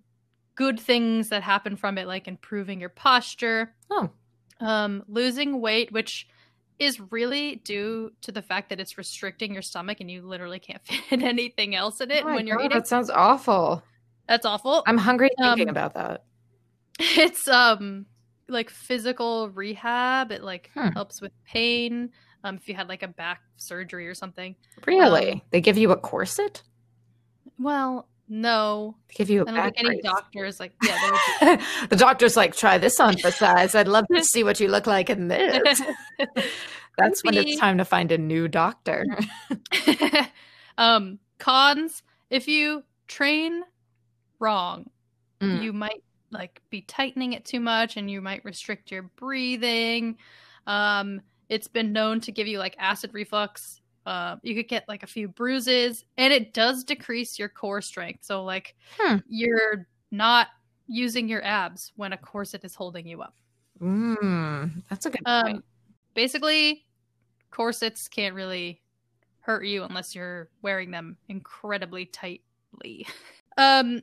good 0.56 0.80
things 0.80 1.30
that 1.30 1.44
happen 1.44 1.76
from 1.76 1.98
it, 1.98 2.08
like 2.08 2.28
improving 2.28 2.80
your 2.80 2.90
posture, 2.90 3.74
Oh, 3.90 4.10
um, 4.60 5.04
losing 5.08 5.62
weight, 5.62 5.92
which 5.92 6.28
is 6.80 7.00
really 7.12 7.58
due 7.58 8.12
to 8.22 8.32
the 8.32 8.42
fact 8.42 8.70
that 8.70 8.80
it's 8.80 8.98
restricting 8.98 9.54
your 9.54 9.62
stomach 9.62 10.00
and 10.00 10.10
you 10.10 10.22
literally 10.22 10.60
can't 10.60 10.82
fit 10.86 11.22
anything 11.22 11.76
else 11.76 12.02
in 12.02 12.10
it 12.12 12.24
my 12.24 12.36
when 12.36 12.48
you're 12.48 12.58
God, 12.58 12.66
eating. 12.66 12.78
That 12.78 12.88
sounds 12.88 13.10
awful. 13.10 13.84
That's 14.28 14.46
awful. 14.46 14.84
I'm 14.88 14.98
hungry 14.98 15.30
thinking 15.38 15.64
Um, 15.64 15.70
about 15.70 15.94
that. 15.96 16.24
it's 17.00 17.48
um 17.48 18.06
like 18.48 18.70
physical 18.70 19.50
rehab 19.50 20.32
it 20.32 20.44
like 20.44 20.70
Hmm. 20.74 20.90
helps 20.90 21.22
with 21.22 21.32
pain 21.46 22.10
Um, 22.44 22.56
if 22.56 22.68
you 22.68 22.74
had 22.76 22.88
like 22.90 23.04
a 23.04 23.08
back 23.08 23.42
surgery 23.58 24.08
or 24.08 24.16
something. 24.16 24.56
Really? 24.88 25.34
Um, 25.34 25.42
they 25.52 25.62
give 25.62 25.78
you 25.78 25.92
a 25.92 25.98
corset? 25.98 26.64
Well, 27.60 28.08
no, 28.30 28.96
They 29.10 29.16
give 29.16 29.30
you 29.30 29.42
a 29.44 29.50
I 29.50 29.56
don't 29.56 29.64
think 29.76 29.80
any 29.80 29.90
brace. 29.90 30.04
doctors 30.04 30.60
like 30.60 30.74
yeah. 30.84 31.62
The 31.90 31.96
doctor's 31.96 32.38
like, 32.38 32.56
try 32.56 32.78
this 32.78 33.00
on 33.00 33.18
for 33.18 33.32
size. 33.32 33.74
I'd 33.76 33.88
love 33.88 34.06
to 34.14 34.24
see 34.24 34.44
what 34.44 34.60
you 34.60 34.68
look 34.68 34.86
like 34.88 35.10
in 35.10 35.28
this. 35.30 35.82
That's 36.98 37.24
when 37.24 37.36
it's 37.36 37.58
time 37.60 37.78
to 37.80 37.86
find 37.86 38.12
a 38.12 38.18
new 38.18 38.48
doctor. 38.48 39.06
um 40.78 41.20
cons 41.40 42.04
if 42.30 42.48
you 42.48 42.84
train 43.08 43.64
wrong 44.40 44.90
Mm. 45.42 45.64
you 45.64 45.72
might 45.72 46.04
like 46.32 46.62
be 46.70 46.82
tightening 46.82 47.32
it 47.32 47.46
too 47.46 47.62
much 47.62 47.96
and 47.96 48.12
you 48.12 48.20
might 48.22 48.44
restrict 48.44 48.92
your 48.92 49.04
breathing 49.04 50.18
um 50.68 51.22
it's 51.48 51.70
been 51.70 51.94
known 51.94 52.20
to 52.22 52.34
give 52.34 52.46
you 52.46 52.60
like 52.60 52.76
acid 52.78 53.14
reflux 53.14 53.80
uh, 54.10 54.36
you 54.42 54.56
could 54.56 54.68
get 54.68 54.84
like 54.88 55.04
a 55.04 55.08
few 55.08 55.28
bruises 55.28 56.04
and 56.18 56.34
it 56.34 56.54
does 56.54 56.84
decrease 56.84 57.38
your 57.38 57.48
core 57.50 57.82
strength 57.82 58.24
so 58.24 58.44
like 58.44 58.76
Hmm. 58.98 59.18
you're 59.28 59.88
not 60.12 60.48
using 60.88 61.30
your 61.30 61.44
abs 61.46 61.92
when 61.96 62.12
a 62.14 62.18
corset 62.18 62.64
is 62.66 62.76
holding 62.76 63.08
you 63.08 63.22
up 63.22 63.36
Mm, 63.82 64.84
that's 64.90 65.06
a 65.06 65.10
good 65.10 65.24
point. 65.24 65.58
um, 65.58 65.64
basically, 66.14 66.86
corsets 67.52 68.08
can't 68.10 68.36
really 68.36 68.82
hurt 69.40 69.64
you 69.66 69.84
unless 69.84 70.14
you're 70.16 70.50
wearing 70.62 70.92
them 70.92 71.16
incredibly 71.30 72.06
tightly. 72.06 73.08
Um, 73.58 74.02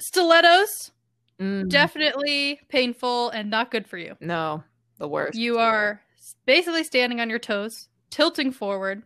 stilettos 0.00 0.92
Mm, 1.40 1.68
definitely 1.68 2.60
painful 2.68 3.30
and 3.30 3.50
not 3.50 3.70
good 3.70 3.86
for 3.86 3.98
you. 3.98 4.14
no, 4.20 4.62
the 4.98 5.08
worst. 5.08 5.36
You 5.38 5.58
are 5.58 6.00
basically 6.46 6.84
standing 6.84 7.20
on 7.20 7.28
your 7.28 7.38
toes, 7.40 7.88
tilting 8.10 8.52
forward. 8.52 9.02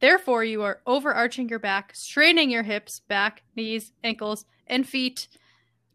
Therefore, 0.00 0.44
you 0.44 0.62
are 0.62 0.80
overarching 0.86 1.48
your 1.48 1.58
back, 1.58 1.92
straining 1.94 2.50
your 2.50 2.62
hips, 2.62 3.00
back, 3.08 3.42
knees, 3.56 3.92
ankles, 4.04 4.44
and 4.66 4.88
feet. 4.88 5.28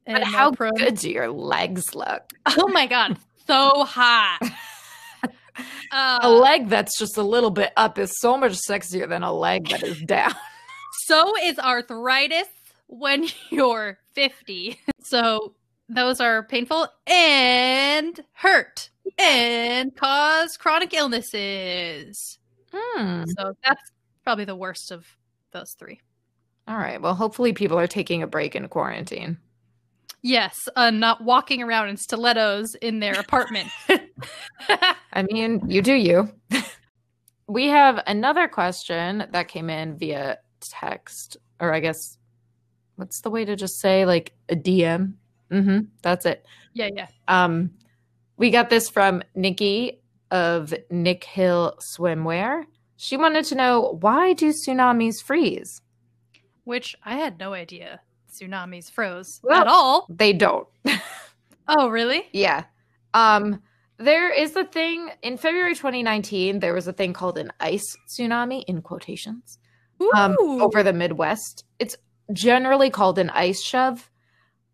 but 0.05 0.15
and 0.15 0.23
how 0.23 0.51
prone- 0.51 0.73
good 0.75 0.97
do 0.97 1.09
your 1.09 1.29
legs 1.29 1.95
look? 1.95 2.33
Oh 2.57 2.67
my 2.67 2.85
god, 2.87 3.17
so 3.47 3.83
hot. 3.85 4.39
Uh, 5.91 6.17
a 6.23 6.29
leg 6.31 6.67
that's 6.69 6.97
just 6.97 7.15
a 7.15 7.21
little 7.21 7.51
bit 7.51 7.71
up 7.77 7.99
is 7.99 8.11
so 8.19 8.35
much 8.35 8.53
sexier 8.67 9.07
than 9.07 9.21
a 9.21 9.31
leg 9.31 9.69
that 9.69 9.83
is 9.83 10.01
down. 10.01 10.33
So 11.05 11.33
is 11.43 11.59
arthritis 11.59 12.47
when 12.87 13.27
you're 13.51 13.99
50. 14.13 14.79
So 15.01 15.53
those 15.89 16.19
are 16.21 16.43
painful 16.43 16.87
and 17.05 18.19
hurt 18.31 18.89
and 19.19 19.95
cause 19.95 20.55
chronic 20.57 20.93
illnesses. 20.93 22.39
Hmm. 22.71 23.23
So 23.37 23.53
that's 23.63 23.91
probably 24.23 24.45
the 24.45 24.55
worst 24.55 24.91
of 24.91 25.05
those 25.51 25.71
three. 25.77 26.01
All 26.67 26.77
right. 26.77 27.01
Well, 27.01 27.15
hopefully 27.15 27.53
people 27.53 27.77
are 27.77 27.87
taking 27.87 28.23
a 28.23 28.27
break 28.27 28.55
in 28.55 28.67
quarantine. 28.69 29.37
Yes, 30.21 30.69
uh, 30.77 30.89
not 30.89 31.21
walking 31.21 31.61
around 31.61 31.89
in 31.89 31.97
stilettos 31.97 32.75
in 32.75 33.01
their 33.01 33.19
apartment. 33.19 33.67
I 35.11 35.23
mean, 35.23 35.69
you 35.69 35.81
do 35.81 35.93
you. 35.93 36.29
we 37.47 37.67
have 37.67 38.01
another 38.07 38.47
question 38.47 39.25
that 39.31 39.49
came 39.49 39.69
in 39.69 39.97
via 39.97 40.39
text, 40.61 41.35
or 41.59 41.73
I 41.73 41.81
guess, 41.81 42.17
what's 42.95 43.19
the 43.19 43.29
way 43.29 43.43
to 43.43 43.57
just 43.57 43.81
say 43.81 44.05
like 44.05 44.31
a 44.47 44.55
DM? 44.55 45.15
Mm-hmm. 45.51 45.79
That's 46.01 46.25
it. 46.25 46.45
yeah, 46.73 46.89
yeah. 46.95 47.07
Um, 47.27 47.71
we 48.37 48.49
got 48.49 48.69
this 48.69 48.89
from 48.89 49.23
Nikki 49.35 49.99
of 50.31 50.73
Nick 50.89 51.25
Hill 51.25 51.75
Swimwear. 51.79 52.63
She 52.97 53.17
wanted 53.17 53.45
to 53.45 53.55
know 53.55 53.97
why 54.01 54.33
do 54.33 54.49
tsunamis 54.51 55.21
freeze? 55.21 55.81
Which 56.63 56.95
I 57.03 57.15
had 57.15 57.37
no 57.39 57.53
idea 57.53 57.99
tsunamis 58.31 58.89
froze 58.91 59.39
Well- 59.43 59.61
at 59.61 59.67
all. 59.67 60.05
They 60.09 60.33
don't. 60.33 60.67
Oh, 61.65 61.87
really? 61.87 62.25
Yeah. 62.33 62.65
Um 63.13 63.61
there 63.97 64.29
is 64.33 64.53
a 64.57 64.65
thing 64.65 65.09
in 65.21 65.37
February 65.37 65.75
2019 65.75 66.59
there 66.59 66.73
was 66.73 66.89
a 66.89 66.93
thing 66.93 67.13
called 67.13 67.37
an 67.37 67.53
ice 67.61 67.95
tsunami 68.09 68.65
in 68.67 68.81
quotations 68.81 69.59
um 70.13 70.35
over 70.41 70.83
the 70.83 70.91
Midwest. 70.91 71.63
It's 71.79 71.95
generally 72.33 72.89
called 72.89 73.17
an 73.17 73.29
ice 73.29 73.61
shove. 73.63 74.11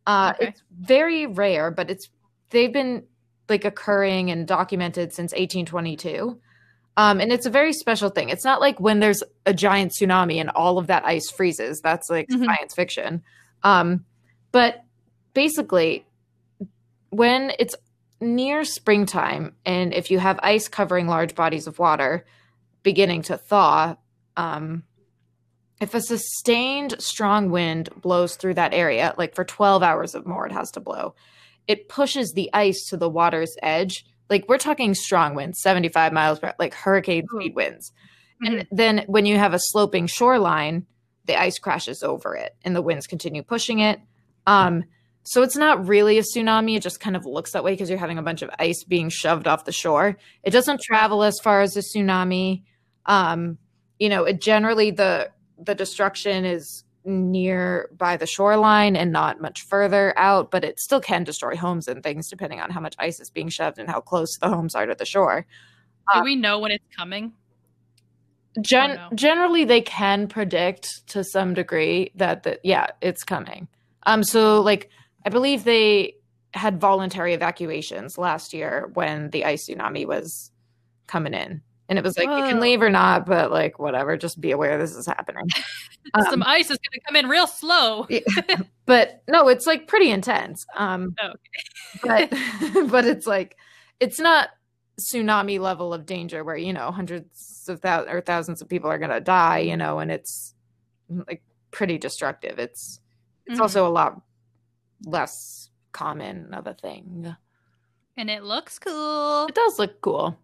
Uh 0.07 0.33
Okay. 0.35 0.47
it's 0.47 0.63
very 0.75 1.27
rare 1.27 1.69
but 1.69 1.91
it's 1.91 2.09
they've 2.49 2.73
been 2.73 3.03
like 3.47 3.65
occurring 3.65 4.31
and 4.31 4.47
documented 4.47 5.13
since 5.13 5.31
1822. 5.33 6.39
Um 6.99 7.21
and 7.21 7.31
it's 7.31 7.45
a 7.45 7.49
very 7.49 7.71
special 7.71 8.09
thing. 8.09 8.27
It's 8.29 8.43
not 8.43 8.59
like 8.59 8.77
when 8.79 8.99
there's 8.99 9.23
a 9.45 9.53
giant 9.53 9.93
tsunami 9.93 10.37
and 10.41 10.49
all 10.49 10.77
of 10.77 10.87
that 10.87 11.05
ice 11.05 11.29
freezes. 11.31 11.79
That's 11.81 12.09
like 12.09 12.27
Mhm. 12.27 12.45
science 12.45 12.75
fiction. 12.75 13.23
Um 13.63 14.05
but 14.51 14.83
basically 15.33 16.05
when 17.11 17.53
it's 17.57 17.75
near 18.19 18.63
springtime 18.65 19.55
and 19.65 19.93
if 19.93 20.11
you 20.11 20.19
have 20.19 20.39
ice 20.43 20.67
covering 20.67 21.07
large 21.07 21.35
bodies 21.35 21.67
of 21.67 21.79
water 21.79 22.25
beginning 22.83 23.21
to 23.21 23.37
thaw 23.37 23.95
um, 24.35 24.83
if 25.79 25.93
a 25.93 26.01
sustained 26.01 26.95
strong 26.99 27.49
wind 27.49 27.89
blows 28.01 28.35
through 28.35 28.55
that 28.55 28.73
area 28.73 29.13
like 29.17 29.33
for 29.35 29.45
12 29.45 29.81
hours 29.83 30.15
or 30.15 30.23
more 30.23 30.45
it 30.45 30.51
has 30.51 30.69
to 30.71 30.81
blow 30.81 31.15
it 31.67 31.87
pushes 31.87 32.33
the 32.33 32.49
ice 32.53 32.87
to 32.89 32.97
the 32.97 33.09
water's 33.09 33.55
edge 33.63 34.05
like 34.29 34.45
we're 34.47 34.57
talking 34.57 34.93
strong 34.93 35.35
winds 35.35 35.61
75 35.61 36.13
miles 36.13 36.39
per 36.39 36.53
like 36.59 36.73
hurricane 36.73 37.25
speed 37.35 37.55
winds 37.55 37.91
and 38.41 38.67
then 38.71 39.03
when 39.07 39.25
you 39.25 39.37
have 39.37 39.53
a 39.53 39.59
sloping 39.59 40.07
shoreline 40.07 40.85
the 41.25 41.39
ice 41.39 41.59
crashes 41.59 42.03
over 42.03 42.35
it 42.35 42.55
and 42.63 42.75
the 42.75 42.81
winds 42.81 43.07
continue 43.07 43.43
pushing 43.43 43.79
it 43.79 43.99
um, 44.47 44.83
so 45.23 45.43
it's 45.43 45.55
not 45.55 45.87
really 45.87 46.17
a 46.17 46.23
tsunami. 46.23 46.75
It 46.75 46.81
just 46.81 46.99
kind 46.99 47.15
of 47.15 47.23
looks 47.23 47.51
that 47.51 47.63
way 47.63 47.73
because 47.73 47.87
you're 47.87 47.99
having 47.99 48.17
a 48.17 48.23
bunch 48.23 48.41
of 48.41 48.49
ice 48.57 48.83
being 48.83 49.09
shoved 49.09 49.47
off 49.47 49.65
the 49.65 49.71
shore. 49.71 50.17
It 50.43 50.49
doesn't 50.49 50.81
travel 50.81 51.23
as 51.23 51.39
far 51.39 51.61
as 51.61 51.77
a 51.77 51.81
tsunami. 51.81 52.63
Um, 53.05 53.59
you 53.99 54.09
know, 54.09 54.23
it 54.23 54.41
generally 54.41 54.89
the 54.89 55.29
the 55.61 55.75
destruction 55.75 56.45
is 56.45 56.83
near 57.09 57.89
by 57.97 58.15
the 58.17 58.25
shoreline 58.25 58.95
and 58.95 59.11
not 59.11 59.41
much 59.41 59.61
further 59.63 60.17
out, 60.17 60.51
but 60.51 60.63
it 60.63 60.79
still 60.79 61.01
can 61.01 61.23
destroy 61.23 61.55
homes 61.55 61.87
and 61.87 62.03
things 62.03 62.29
depending 62.29 62.61
on 62.61 62.69
how 62.69 62.79
much 62.79 62.95
ice 62.99 63.19
is 63.19 63.29
being 63.29 63.49
shoved 63.49 63.79
and 63.79 63.89
how 63.89 63.99
close 63.99 64.37
the 64.37 64.49
homes 64.49 64.75
are 64.75 64.85
to 64.85 64.95
the 64.95 65.05
shore. 65.05 65.45
Do 66.13 66.23
we 66.23 66.35
know 66.35 66.59
when 66.59 66.71
it's 66.71 66.95
coming? 66.95 67.33
Gen- 68.61 68.95
no. 68.95 69.09
Generally, 69.13 69.65
they 69.65 69.81
can 69.81 70.27
predict 70.27 71.07
to 71.07 71.23
some 71.23 71.53
degree 71.53 72.11
that 72.15 72.43
the, 72.43 72.59
yeah, 72.63 72.87
it's 73.01 73.23
coming. 73.23 73.67
Um, 74.03 74.23
so 74.23 74.61
like 74.61 74.89
I 75.25 75.29
believe 75.29 75.63
they 75.63 76.15
had 76.53 76.79
voluntary 76.79 77.33
evacuations 77.33 78.17
last 78.17 78.53
year 78.53 78.89
when 78.93 79.29
the 79.29 79.45
ice 79.45 79.69
tsunami 79.69 80.05
was 80.07 80.51
coming 81.07 81.33
in, 81.33 81.61
and 81.89 81.97
it 81.99 82.03
was 82.05 82.17
like 82.17 82.29
you 82.29 82.43
can 82.49 82.59
leave 82.59 82.81
or 82.81 82.89
not, 82.89 83.25
but 83.25 83.51
like 83.51 83.79
whatever, 83.79 84.15
just 84.15 84.39
be 84.39 84.51
aware 84.51 84.77
this 84.77 84.95
is 84.95 85.05
happening. 85.05 85.47
Some 86.29 86.41
Um, 86.41 86.43
ice 86.47 86.69
is 86.71 86.77
going 86.77 86.93
to 86.93 86.99
come 87.05 87.15
in 87.15 87.27
real 87.27 87.47
slow. 87.47 88.07
but 88.85 89.21
no, 89.27 89.47
it's 89.49 89.67
like 89.67 89.87
pretty 89.87 90.09
intense. 90.11 90.65
Um, 90.75 91.15
Oh, 91.21 91.33
but 92.03 92.31
but 92.89 93.05
it's 93.05 93.27
like 93.27 93.57
it's 93.99 94.19
not 94.19 94.49
tsunami 94.99 95.59
level 95.59 95.93
of 95.93 96.05
danger 96.05 96.43
where 96.43 96.57
you 96.57 96.73
know 96.73 96.91
hundreds 96.91 97.65
of 97.69 97.79
thousands 97.81 98.13
or 98.13 98.21
thousands 98.21 98.61
of 98.61 98.69
people 98.69 98.89
are 98.89 98.97
gonna 98.97 99.19
die, 99.19 99.59
you 99.59 99.75
know, 99.77 99.99
and 99.99 100.11
it's 100.11 100.53
like 101.27 101.41
pretty 101.71 101.97
destructive. 101.97 102.59
It's 102.59 102.99
it's 103.45 103.59
Mhm. 103.59 103.63
also 103.63 103.87
a 103.87 103.89
lot 103.89 104.21
less 105.05 105.69
common 105.91 106.53
of 106.53 106.67
a 106.67 106.73
thing. 106.73 107.35
And 108.17 108.29
it 108.29 108.43
looks 108.43 108.77
cool. 108.79 109.45
It 109.47 109.55
does 109.55 109.79
look 109.79 110.01
cool. 110.01 110.37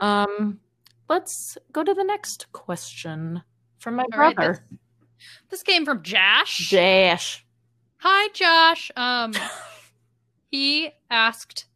Um, 0.00 0.60
let's 1.08 1.56
go 1.72 1.84
to 1.84 1.94
the 1.94 2.04
next 2.04 2.50
question 2.52 3.42
from 3.78 3.96
my 3.96 4.04
All 4.12 4.18
right, 4.18 4.34
brother, 4.34 4.64
This 5.50 5.62
came 5.62 5.84
from 5.84 6.02
Josh. 6.02 6.70
Dash. 6.70 7.44
Hi, 7.98 8.28
Josh. 8.32 8.90
Um, 8.96 9.32
he 10.50 10.90
asked. 11.10 11.66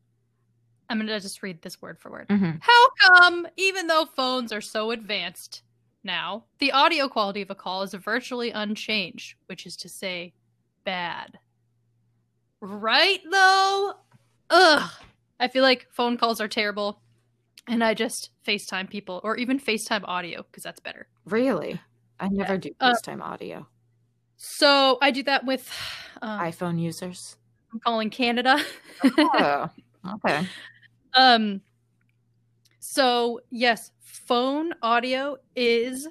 I'm 0.88 0.98
gonna 0.98 1.18
just 1.18 1.42
read 1.42 1.62
this 1.62 1.80
word 1.80 1.98
for 1.98 2.10
word. 2.10 2.28
Mhm. 2.28 2.58
How 2.60 2.88
come, 3.00 3.46
even 3.56 3.86
though 3.86 4.04
phones 4.04 4.52
are 4.52 4.60
so 4.60 4.90
advanced 4.90 5.62
now, 6.02 6.44
the 6.58 6.72
audio 6.72 7.08
quality 7.08 7.40
of 7.40 7.50
a 7.50 7.54
call 7.54 7.82
is 7.82 7.94
virtually 7.94 8.50
unchanged, 8.50 9.36
which 9.46 9.64
is 9.64 9.76
to 9.78 9.88
say, 9.88 10.34
bad? 10.84 11.38
Right, 12.60 13.20
though? 13.30 13.94
Ugh. 14.50 14.90
I 15.40 15.48
feel 15.48 15.62
like 15.62 15.88
phone 15.90 16.16
calls 16.18 16.40
are 16.40 16.48
terrible, 16.48 17.00
and 17.68 17.82
I 17.82 17.94
just 17.94 18.30
FaceTime 18.46 18.88
people, 18.90 19.20
or 19.24 19.36
even 19.36 19.58
FaceTime 19.58 20.02
audio, 20.04 20.42
because 20.42 20.62
that's 20.62 20.80
better. 20.80 21.08
Really? 21.24 21.80
I 22.20 22.28
never 22.28 22.58
do 22.58 22.70
Uh, 22.80 22.94
FaceTime 22.94 23.20
audio. 23.20 23.66
So 24.36 24.98
I 25.00 25.10
do 25.10 25.22
that 25.24 25.44
with 25.44 25.70
um, 26.22 26.40
iPhone 26.40 26.80
users. 26.80 27.36
I'm 27.72 27.80
calling 27.80 28.10
Canada. 28.10 28.58
Oh, 29.18 29.70
okay. 30.14 30.46
Um 31.14 31.60
So, 32.78 33.40
yes, 33.50 33.90
phone 34.00 34.74
audio 34.82 35.36
is 35.56 36.06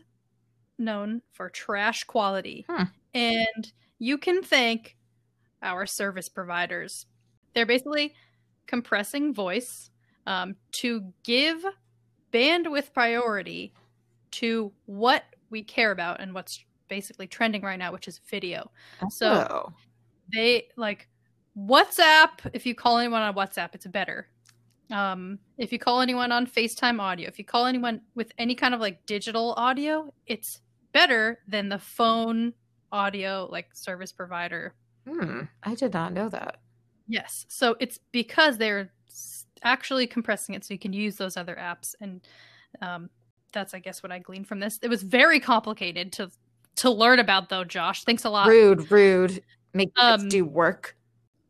known 0.79 1.21
for 1.31 1.49
trash 1.49 2.03
quality. 2.03 2.65
Hmm. 2.67 2.83
And 3.13 3.71
you 3.99 4.17
can 4.17 4.41
thank 4.41 4.97
our 5.61 5.85
service 5.85 6.27
providers. 6.27 7.05
They're 7.53 7.65
basically 7.65 8.13
compressing 8.65 9.33
voice 9.33 9.91
um, 10.25 10.55
to 10.79 11.03
give 11.23 11.63
bandwidth 12.31 12.93
priority 12.93 13.73
to 14.31 14.71
what 14.85 15.23
we 15.49 15.63
care 15.63 15.91
about 15.91 16.19
and 16.19 16.33
what's 16.33 16.63
basically 16.87 17.27
trending 17.27 17.61
right 17.61 17.77
now, 17.79 17.91
which 17.91 18.07
is 18.07 18.19
video. 18.29 18.69
So 19.09 19.47
Oh. 19.49 19.73
they 20.33 20.67
like 20.77 21.07
WhatsApp. 21.57 22.29
If 22.53 22.65
you 22.65 22.73
call 22.75 22.97
anyone 22.97 23.21
on 23.21 23.35
WhatsApp, 23.35 23.69
it's 23.75 23.85
better. 23.87 24.27
Um, 24.91 25.39
if 25.57 25.71
you 25.71 25.79
call 25.79 26.01
anyone 26.01 26.31
on 26.31 26.45
FaceTime 26.45 26.99
audio, 26.99 27.27
if 27.27 27.37
you 27.39 27.45
call 27.45 27.65
anyone 27.65 28.01
with 28.15 28.31
any 28.37 28.53
kind 28.55 28.73
of 28.73 28.79
like 28.81 29.05
digital 29.05 29.53
audio, 29.57 30.13
it's 30.27 30.59
better 30.91 31.39
than 31.47 31.69
the 31.69 31.79
phone 31.79 32.53
audio 32.91 33.47
like 33.51 33.67
service 33.73 34.11
provider. 34.11 34.73
Hmm. 35.07 35.41
I 35.63 35.75
did 35.75 35.93
not 35.93 36.13
know 36.13 36.29
that. 36.29 36.59
Yes. 37.07 37.45
So 37.49 37.75
it's 37.79 37.99
because 38.11 38.57
they're 38.57 38.91
actually 39.63 40.07
compressing 40.07 40.55
it 40.55 40.63
so 40.65 40.73
you 40.73 40.79
can 40.79 40.93
use 40.93 41.15
those 41.15 41.37
other 41.37 41.55
apps 41.55 41.95
and 42.01 42.21
um 42.81 43.09
that's 43.51 43.73
I 43.73 43.79
guess 43.79 44.01
what 44.01 44.11
I 44.11 44.17
gleaned 44.19 44.47
from 44.47 44.59
this. 44.59 44.79
It 44.81 44.89
was 44.89 45.03
very 45.03 45.39
complicated 45.39 46.11
to 46.13 46.31
to 46.77 46.89
learn 46.89 47.19
about 47.19 47.49
though, 47.49 47.63
Josh. 47.63 48.03
Thanks 48.03 48.25
a 48.25 48.29
lot. 48.31 48.47
rude, 48.47 48.89
rude. 48.91 49.43
Make 49.75 49.91
Um, 49.95 50.27
do 50.29 50.43
work. 50.45 50.95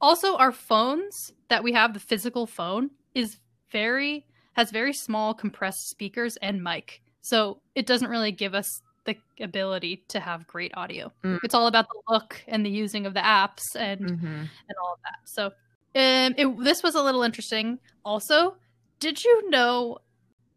also 0.02 0.36
our 0.38 0.52
phones 0.52 1.32
that 1.50 1.64
we 1.64 1.72
have 1.74 1.94
the 1.94 2.00
physical 2.00 2.46
phone 2.46 2.90
is 3.16 3.38
very 3.72 4.26
has 4.54 4.70
very 4.72 4.94
small 4.94 5.34
compressed 5.34 5.90
speakers 5.90 6.36
and 6.38 6.62
mic 6.64 7.02
so 7.22 7.62
it 7.76 7.86
doesn't 7.86 8.10
really 8.10 8.32
give 8.34 8.54
us 8.54 8.82
the 9.06 9.16
ability 9.40 10.04
to 10.10 10.20
have 10.20 10.46
great 10.48 10.72
audio 10.76 11.12
Mm. 11.24 11.40
it's 11.44 11.54
all 11.56 11.68
about 11.68 11.88
the 11.90 12.02
look 12.10 12.42
and 12.48 12.66
the 12.66 12.70
using 12.70 13.06
of 13.06 13.14
the 13.14 13.20
apps 13.22 13.76
and 13.76 14.02
Mhm. 14.02 14.24
and 14.70 14.78
all 14.82 14.94
of 14.94 15.00
that 15.04 15.20
so 15.26 15.52
um 15.96 16.34
it, 16.38 16.64
this 16.64 16.84
was 16.84 16.96
a 16.96 17.04
little 17.04 17.24
interesting. 17.24 17.80
Also 18.04 18.58
did 19.00 19.24
you 19.24 19.50
know 19.50 19.98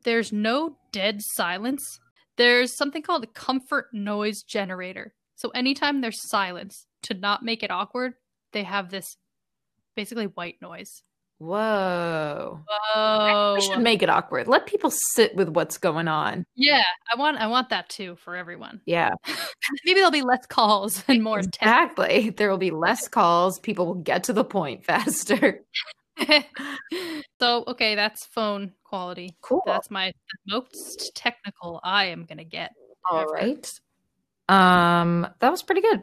there's 0.05 0.33
no 0.33 0.77
dead 0.93 1.21
silence? 1.21 2.01
There's 2.37 2.77
something 2.77 3.03
called 3.03 3.25
a 3.25 3.29
comfort 3.29 3.87
noise 3.93 4.43
generator. 4.43 5.15
So 5.35 5.51
anytime 5.51 6.01
there's 6.01 6.29
silence 6.29 6.87
to 7.03 7.15
not 7.15 7.43
make 7.43 7.63
it 7.63 7.71
awkward 7.71 8.15
they 8.53 8.63
have 8.63 8.91
this 8.91 9.17
basically 9.95 10.27
white 10.27 10.57
noise. 10.63 11.03
Whoa. 11.39 12.61
Oh, 12.95 13.55
We 13.57 13.61
should 13.61 13.81
make 13.81 14.03
it 14.03 14.09
awkward. 14.09 14.49
Let 14.49 14.67
people 14.67 14.91
sit 14.91 15.35
with 15.37 15.51
what's 15.51 15.77
going 15.79 16.09
on. 16.09 16.45
yeah. 16.55 16.83
I 17.13 17.19
want 17.19 17.37
I 17.39 17.47
want 17.47 17.69
that 17.71 17.89
too 17.89 18.17
for 18.17 18.35
everyone. 18.37 18.81
Yeah, 18.87 19.11
Maybe 19.85 19.97
there'll 20.01 20.11
be 20.11 20.23
less 20.23 20.47
calls 20.47 21.05
and 21.09 21.23
more 21.23 21.41
exactly. 21.41 22.31
There 22.31 22.51
will 22.51 22.59
be 22.59 22.71
less 22.71 23.07
calls. 23.09 23.59
People 23.59 23.87
will 23.87 23.95
get 24.03 24.25
to 24.25 24.33
the 24.33 24.45
point 24.45 24.85
faster. 24.87 25.63
so 27.41 27.65
okay, 27.69 27.95
that's 27.95 28.25
phone 28.27 28.73
quality. 28.85 29.37
Cool. 29.43 29.63
That's 29.67 29.91
my 29.91 30.13
most 30.47 31.13
technical 31.15 31.81
I 31.85 32.07
am 32.07 32.25
gonna 32.25 32.45
get. 32.45 32.73
All 33.11 33.21
ever. 33.21 33.31
right. 33.33 33.81
Um, 34.49 35.27
that 35.41 35.51
was 35.51 35.63
pretty 35.63 35.81
good. 35.83 36.03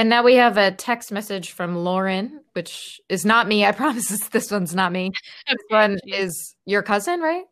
And 0.00 0.08
now 0.08 0.22
we 0.22 0.36
have 0.36 0.56
a 0.56 0.70
text 0.70 1.12
message 1.12 1.50
from 1.50 1.76
Lauren, 1.76 2.40
which 2.54 3.02
is 3.10 3.26
not 3.26 3.46
me. 3.46 3.66
I 3.66 3.72
promise 3.82 4.08
this, 4.08 4.28
this 4.28 4.50
one's 4.50 4.74
not 4.74 4.92
me. 4.92 5.10
This 5.46 5.58
one 5.68 5.98
is 6.06 6.56
your 6.64 6.82
cousin, 6.82 7.20
right? 7.20 7.44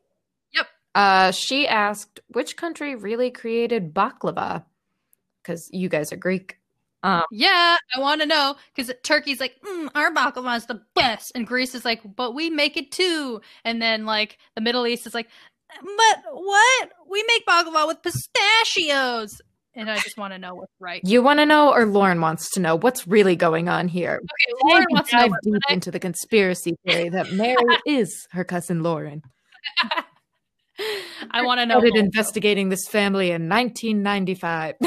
Yep. 0.54 0.66
Uh, 0.94 1.30
she 1.32 1.68
asked, 1.68 2.20
which 2.28 2.56
country 2.56 2.94
really 2.94 3.30
created 3.30 3.92
baklava? 3.92 4.64
Because 5.42 5.68
you 5.74 5.90
guys 5.90 6.10
are 6.10 6.16
Greek. 6.16 6.58
Um, 7.02 7.24
Yeah, 7.30 7.76
I 7.94 8.00
want 8.00 8.22
to 8.22 8.26
know 8.26 8.56
because 8.74 8.94
Turkey's 9.02 9.40
like, 9.40 9.56
mm, 9.62 9.90
our 9.94 10.10
baklava 10.10 10.56
is 10.56 10.64
the 10.64 10.80
best, 10.94 11.32
and 11.34 11.46
Greece 11.46 11.74
is 11.74 11.84
like, 11.84 12.00
but 12.16 12.34
we 12.34 12.48
make 12.48 12.78
it 12.78 12.90
too. 12.90 13.42
And 13.62 13.82
then 13.82 14.06
like 14.06 14.38
the 14.54 14.62
Middle 14.62 14.86
East 14.86 15.06
is 15.06 15.12
like, 15.12 15.28
but 15.82 16.22
what? 16.32 16.92
We 17.10 17.22
make 17.28 17.44
baklava 17.44 17.86
with 17.88 18.02
pistachios. 18.02 19.42
And 19.78 19.88
I 19.88 19.96
just 19.96 20.18
want 20.18 20.32
to 20.32 20.38
know 20.38 20.56
what's 20.56 20.72
right. 20.80 21.00
you 21.04 21.22
want 21.22 21.38
to 21.38 21.46
know, 21.46 21.72
or 21.72 21.86
Lauren 21.86 22.20
wants 22.20 22.50
to 22.50 22.60
know 22.60 22.76
what's 22.76 23.06
really 23.06 23.36
going 23.36 23.68
on 23.68 23.86
here? 23.86 24.16
Okay, 24.16 24.58
Lauren 24.64 24.86
wants 24.90 25.10
to 25.10 25.16
dive 25.16 25.30
deep 25.44 25.62
I- 25.68 25.72
into 25.72 25.90
the 25.92 26.00
conspiracy 26.00 26.76
theory 26.84 27.08
that 27.10 27.32
Mary 27.32 27.56
is 27.86 28.26
her 28.32 28.44
cousin 28.44 28.82
Lauren. 28.82 29.22
I 31.30 31.42
want 31.42 31.60
to 31.60 31.66
know. 31.66 31.78
Started 31.78 31.96
investigating 31.96 32.68
this 32.68 32.86
family 32.88 33.30
in 33.30 33.48
1995. 33.48 34.74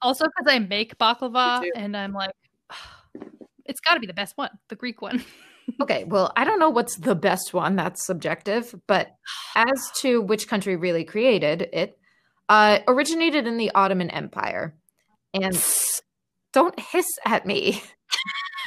Also, 0.00 0.24
because 0.26 0.54
I 0.54 0.60
make 0.60 0.96
baklava, 0.98 1.64
and 1.74 1.96
I'm 1.96 2.12
like, 2.12 2.30
it's 3.64 3.80
got 3.80 3.94
to 3.94 4.00
be 4.00 4.06
the 4.06 4.14
best 4.14 4.36
one, 4.36 4.50
the 4.68 4.76
Greek 4.76 5.00
one. 5.02 5.24
Okay, 5.82 6.04
well, 6.04 6.32
I 6.34 6.44
don't 6.44 6.58
know 6.58 6.70
what's 6.70 6.96
the 6.96 7.14
best 7.14 7.52
one. 7.52 7.76
That's 7.76 8.06
subjective. 8.06 8.74
But 8.86 9.14
as 9.54 9.90
to 10.00 10.22
which 10.22 10.48
country 10.48 10.76
really 10.76 11.04
created 11.04 11.68
it, 11.74 11.98
uh, 12.48 12.78
originated 12.86 13.46
in 13.46 13.56
the 13.56 13.70
Ottoman 13.74 14.10
Empire. 14.10 14.74
And 15.34 15.62
don't 16.52 16.78
hiss 16.78 17.06
at 17.24 17.46
me. 17.46 17.82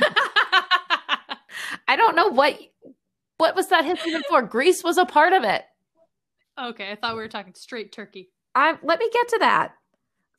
I 1.88 1.96
don't 1.96 2.16
know 2.16 2.28
what 2.28 2.58
what 3.38 3.56
was 3.56 3.68
that 3.70 3.86
hissing 3.86 4.22
for. 4.30 4.42
Greece 4.44 4.84
was 4.84 4.98
a 4.98 5.06
part 5.06 5.34
of 5.34 5.44
it. 5.44 5.64
okay, 6.60 6.92
I 6.92 6.96
thought 6.96 7.16
we 7.16 7.22
were 7.22 7.28
talking 7.28 7.56
straight 7.56 7.92
Turkey. 7.92 8.30
I 8.56 8.78
let 8.84 9.00
me 9.00 9.10
get 9.12 9.28
to 9.30 9.38
that. 9.40 9.74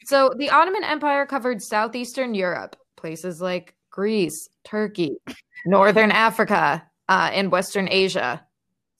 So 0.05 0.31
the 0.37 0.50
Ottoman 0.50 0.85
Empire 0.85 1.26
covered 1.26 1.62
southeastern 1.62 2.35
Europe, 2.35 2.76
places 2.96 3.40
like 3.40 3.74
Greece, 3.90 4.48
Turkey, 4.64 5.16
northern 5.66 6.11
Africa, 6.11 6.83
uh, 7.09 7.31
and 7.33 7.52
Western 7.52 7.88
Asia. 7.90 8.44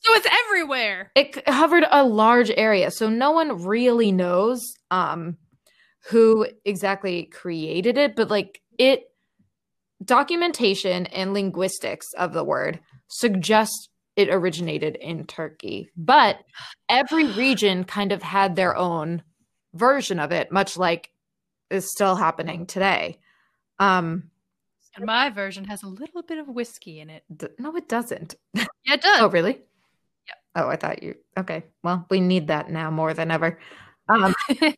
So 0.05 0.15
it's 0.15 0.27
everywhere. 0.47 1.11
it 1.15 1.45
covered 1.47 1.85
a 1.91 2.05
large 2.05 2.51
area 2.51 2.91
so 2.91 3.09
no 3.09 3.31
one 3.31 3.63
really 3.65 4.11
knows 4.13 4.61
um 4.91 5.37
who 6.11 6.47
exactly 6.65 7.25
created 7.27 7.97
it 7.99 8.17
but 8.17 8.29
like 8.31 8.61
it 8.79 9.05
documentation 10.05 11.07
and 11.07 11.33
linguistics 11.33 12.13
of 12.15 12.33
the 12.33 12.43
word 12.45 12.81
suggest 13.09 13.91
it 14.17 14.29
originated 14.29 14.97
in 14.97 15.25
turkey 15.25 15.89
but 15.97 16.39
every 16.89 17.25
region 17.37 17.85
kind 17.85 18.11
of 18.13 18.23
had 18.23 18.57
their 18.57 18.77
own 18.77 19.23
version 19.75 20.19
of 20.19 20.33
it 20.33 20.51
much 20.51 20.77
like 20.77 21.11
is 21.71 21.91
still 21.91 22.17
happening 22.17 22.67
today 22.67 23.19
um 23.79 24.25
And 24.97 25.07
my 25.07 25.31
version 25.31 25.65
has 25.67 25.83
a 25.85 25.89
little 25.89 26.23
bit 26.23 26.39
of 26.39 26.49
whiskey 26.49 26.99
in 27.01 27.09
it. 27.09 27.23
d- 27.35 27.47
no 27.59 27.75
it 27.77 27.89
doesn't 27.89 28.35
Yeah, 28.55 28.65
it 28.87 29.01
does. 29.03 29.21
Oh, 29.21 29.31
really? 29.31 29.61
Oh, 30.55 30.69
I 30.69 30.77
thought 30.77 31.03
you. 31.03 31.15
Okay. 31.39 31.65
Well, 31.83 32.07
we 32.11 32.21
need 32.21 32.49
that 32.49 32.71
now 32.71 32.91
more 32.91 33.15
than 33.15 33.31
ever. 33.31 33.59
Um, 34.09 34.35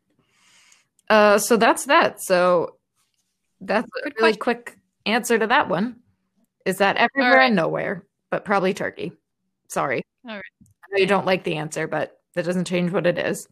uh, 1.10 1.38
so 1.38 1.56
that's 1.56 1.86
that. 1.86 2.22
So 2.22 2.76
that's 3.60 3.86
a 3.86 4.02
Good 4.04 4.14
really 4.18 4.36
question. 4.36 4.40
quick 4.40 4.78
answer 5.06 5.38
to 5.38 5.46
that 5.48 5.68
one. 5.68 5.96
Is 6.64 6.78
that 6.78 6.96
everywhere 6.96 7.36
right. 7.36 7.46
and 7.46 7.56
nowhere, 7.56 8.06
but 8.30 8.44
probably 8.44 8.72
Turkey. 8.72 9.12
Sorry. 9.68 10.02
All 10.26 10.34
right. 10.34 10.44
I 10.62 10.86
know 10.92 11.00
you 11.00 11.06
don't 11.06 11.26
like 11.26 11.44
the 11.44 11.56
answer, 11.56 11.86
but 11.86 12.18
that 12.34 12.44
doesn't 12.44 12.66
change 12.66 12.90
what 12.90 13.06
it 13.06 13.18
is. 13.18 13.46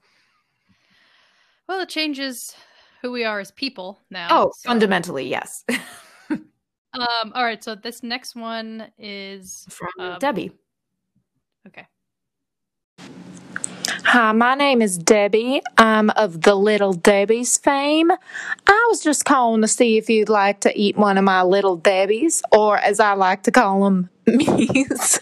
Well, 1.69 1.81
it 1.81 1.89
changes 1.89 2.55
who 3.03 3.13
we 3.13 3.25
are 3.25 3.41
as 3.41 3.51
people 3.51 3.99
now. 4.11 4.29
Oh, 4.31 4.53
so- 4.57 4.69
fundamentally, 4.69 5.29
yes. 5.29 5.65
Um. 6.95 7.33
All 7.35 7.43
right. 7.43 7.63
So 7.65 7.75
this 7.75 8.03
next 8.03 8.37
one 8.37 8.91
is 8.99 9.67
From 9.71 9.89
um, 9.99 10.19
Debbie. 10.19 10.53
Okay. 11.67 11.87
Hi, 14.05 14.33
my 14.33 14.55
name 14.55 14.83
is 14.83 14.99
Debbie. 14.99 15.63
I'm 15.79 16.11
of 16.11 16.43
the 16.43 16.55
Little 16.55 16.93
Debbie's 16.93 17.57
fame. 17.57 18.11
I 18.11 18.87
was 18.91 19.01
just 19.01 19.25
calling 19.25 19.63
to 19.63 19.69
see 19.69 19.97
if 19.97 20.11
you'd 20.11 20.29
like 20.29 20.61
to 20.61 20.79
eat 20.79 20.97
one 20.99 21.17
of 21.17 21.25
my 21.25 21.43
Little 21.43 21.79
Debbies, 21.79 22.43
or 22.53 22.77
as 22.79 23.01
I 23.01 23.15
like 23.15 23.45
to 23.45 23.51
call 23.51 23.85
them, 23.85 24.11
me's. 24.27 25.21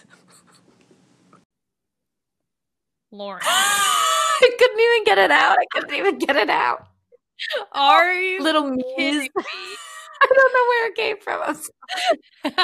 Lauren. 3.12 3.42
I 3.44 4.50
couldn't 4.58 4.80
even 4.80 5.04
get 5.04 5.18
it 5.18 5.30
out. 5.30 5.56
I 5.58 5.64
couldn't 5.72 5.94
even 5.94 6.18
get 6.18 6.36
it 6.36 6.50
out. 6.50 6.86
Are 7.72 8.12
you 8.12 8.42
Little 8.42 8.70
me's. 8.70 9.28
I 10.22 10.26
don't 10.26 10.52
know 10.52 10.66
where 10.68 10.88
it 10.88 10.94
came 10.96 11.16
from. 11.20 12.54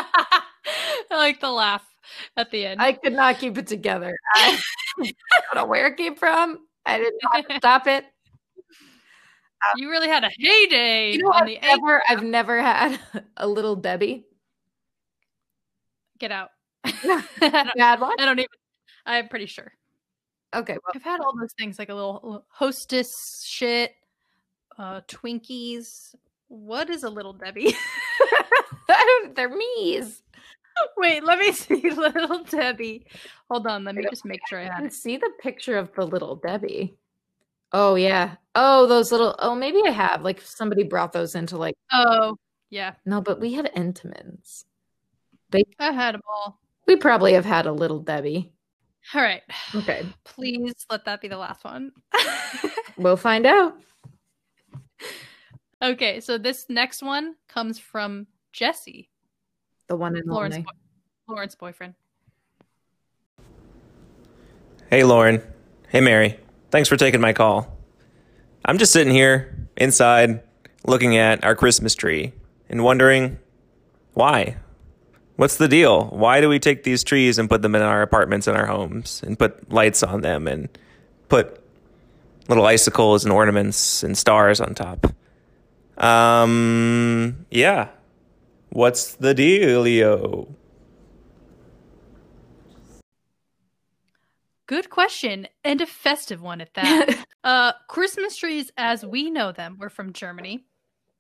I 1.11 1.17
like 1.17 1.41
the 1.41 1.51
laugh 1.51 1.85
at 2.37 2.51
the 2.51 2.67
end. 2.67 2.81
I 2.81 2.93
could 2.93 3.13
not 3.13 3.39
keep 3.39 3.57
it 3.59 3.67
together. 3.67 4.17
I, 4.35 4.61
I 5.03 5.13
don't 5.41 5.55
know 5.55 5.67
where 5.67 5.87
it 5.87 5.97
came 5.97 6.17
from. 6.17 6.61
I 6.85 7.05
how 7.33 7.41
to 7.41 7.57
stop 7.57 7.87
it. 7.87 8.05
you 9.77 9.91
really 9.91 10.09
had 10.09 10.23
a 10.23 10.31
heyday 10.39 11.13
You 11.13 11.23
know, 11.23 11.31
on 11.31 11.49
I've 11.49 11.63
never, 11.63 12.03
I've 12.09 12.23
never 12.23 12.63
had 12.63 13.01
a 13.37 13.47
little 13.49 13.77
Debbie. 13.77 14.25
Get 16.19 16.31
out. 16.31 16.51
Don't, 17.03 18.01
one? 18.01 18.17
I 18.21 18.25
don't 18.25 18.39
even. 18.39 18.49
I'm 19.05 19.29
pretty 19.29 19.47
sure. 19.47 19.73
Okay, 20.55 20.75
well, 20.75 20.93
I've 20.95 21.03
had 21.03 21.21
all 21.21 21.37
those 21.39 21.53
things 21.59 21.79
like 21.79 21.89
a 21.89 21.95
little 21.95 22.21
little 22.23 22.47
hostess 22.49 23.11
shit, 23.45 23.93
uh, 24.79 25.01
Twinkies. 25.09 26.15
What 26.49 26.91
is 26.91 27.03
a 27.03 27.11
little 27.11 27.33
Debbie? 27.33 27.75
they're 29.35 29.55
me's. 29.55 30.23
Wait, 30.97 31.25
let 31.25 31.39
me 31.39 31.53
see 31.53 31.91
little 31.91 32.45
Debbie. 32.45 33.07
Hold 33.51 33.67
on, 33.67 33.85
let 33.85 33.95
me 33.95 34.05
just 34.09 34.25
make 34.25 34.41
sure 34.49 34.61
I 34.61 34.65
have 34.65 34.93
see 34.93 35.17
the 35.17 35.31
picture 35.41 35.77
of 35.79 35.93
the 35.95 36.07
little 36.07 36.37
Debbie. 36.37 36.97
Oh 37.73 37.95
yeah. 37.95 38.37
Oh, 38.55 38.87
those 38.87 39.11
little. 39.11 39.35
Oh, 39.39 39.55
maybe 39.55 39.81
I 39.87 39.91
have. 39.91 40.23
Like 40.23 40.41
somebody 40.41 40.85
brought 40.85 41.13
those 41.13 41.35
into 41.35 41.57
like. 41.57 41.75
Oh, 41.93 42.37
yeah, 42.71 42.95
No, 43.05 43.21
but 43.21 43.41
we 43.41 43.53
had 43.53 43.71
Entenmann's. 43.77 44.65
I 45.79 45.93
had 45.93 46.15
them 46.15 46.23
all. 46.29 46.59
We 46.87 46.97
probably 46.97 47.35
have 47.35 47.45
had 47.45 47.67
a 47.67 47.73
little 47.73 48.01
Debbie. 48.01 48.53
All 49.15 49.23
right, 49.23 49.43
Okay, 49.73 50.05
please 50.25 50.75
let 50.91 51.05
that 51.05 51.21
be 51.21 51.29
the 51.29 51.37
last 51.37 51.65
one. 51.65 51.93
we'll 52.97 53.17
find 53.17 53.47
out. 53.47 53.75
Okay, 55.83 56.21
so 56.21 56.39
this 56.39 56.67
next 56.69 57.03
one 57.03 57.35
comes 57.49 57.79
from 57.79 58.27
Jesse, 58.53 59.09
The 59.89 59.97
one 59.97 60.17
in 60.17 60.25
Lauren's, 60.27 60.55
Lonely. 60.57 60.65
boy- 61.27 61.35
Lauren's 61.35 61.55
boyfriend. 61.55 61.95
Hey, 64.91 65.03
Lauren. 65.05 65.43
Hey, 65.89 66.01
Mary. 66.01 66.39
Thanks 66.71 66.89
for 66.89 66.97
taking 66.97 67.21
my 67.21 67.33
call. 67.33 67.77
I'm 68.65 68.79
just 68.79 68.93
sitting 68.93 69.13
here 69.13 69.69
inside 69.77 70.43
looking 70.85 71.17
at 71.17 71.45
our 71.45 71.55
Christmas 71.55 71.95
tree 71.95 72.33
and 72.69 72.83
wondering 72.85 73.39
why? 74.15 74.57
What's 75.37 75.57
the 75.57 75.69
deal? 75.69 76.07
Why 76.07 76.41
do 76.41 76.49
we 76.49 76.59
take 76.59 76.83
these 76.85 77.05
trees 77.05 77.39
and 77.39 77.49
put 77.49 77.63
them 77.63 77.75
in 77.75 77.83
our 77.83 78.01
apartments 78.03 78.47
and 78.47 78.57
our 78.57 78.67
homes 78.67 79.23
and 79.27 79.39
put 79.39 79.71
lights 79.71 80.03
on 80.03 80.23
them 80.23 80.49
and 80.49 80.69
put 81.29 81.61
little 82.49 82.65
icicles 82.65 83.25
and 83.25 83.33
ornaments 83.33 84.03
and 84.03 84.17
stars 84.17 84.61
on 84.61 84.75
top? 84.75 85.07
Um, 85.97 87.47
yeah. 87.51 87.89
What's 88.71 89.15
the 89.15 89.35
dealio? 89.35 90.49
Good 94.67 94.91
question, 94.91 95.47
and 95.65 95.81
a 95.81 95.87
festive 95.87 96.43
one 96.43 96.61
at 96.61 96.75
that. 96.75 97.25
uh, 97.45 97.73
Christmas 97.89 98.37
trees, 98.37 98.73
as 98.77 99.07
we 99.07 99.31
know 99.31 99.53
them, 99.53 99.77
were 99.79 99.89
from 99.89 100.13
Germany. 100.13 100.65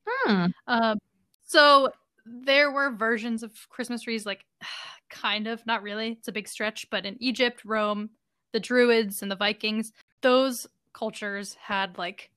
Hmm. 0.06 0.46
Um, 0.66 0.98
so 1.44 1.92
there 2.24 2.72
were 2.72 2.90
versions 2.90 3.44
of 3.44 3.52
Christmas 3.68 4.02
trees, 4.02 4.26
like 4.26 4.44
kind 5.10 5.46
of, 5.46 5.64
not 5.64 5.82
really. 5.82 6.12
It's 6.18 6.28
a 6.28 6.32
big 6.32 6.48
stretch, 6.48 6.90
but 6.90 7.06
in 7.06 7.16
Egypt, 7.20 7.62
Rome, 7.64 8.10
the 8.52 8.60
Druids, 8.60 9.22
and 9.22 9.30
the 9.30 9.36
Vikings, 9.36 9.92
those 10.22 10.66
cultures 10.92 11.54
had 11.54 11.96
like 11.98 12.30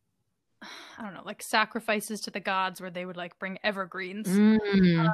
I 0.62 1.04
don't 1.04 1.14
know, 1.14 1.24
like 1.26 1.42
sacrifices 1.42 2.22
to 2.22 2.32
the 2.32 2.40
gods 2.40 2.82
where 2.82 2.92
they 2.92 3.06
would 3.06 3.18
like 3.18 3.38
bring 3.40 3.58
evergreens. 3.64 4.28
Mm. 4.28 5.12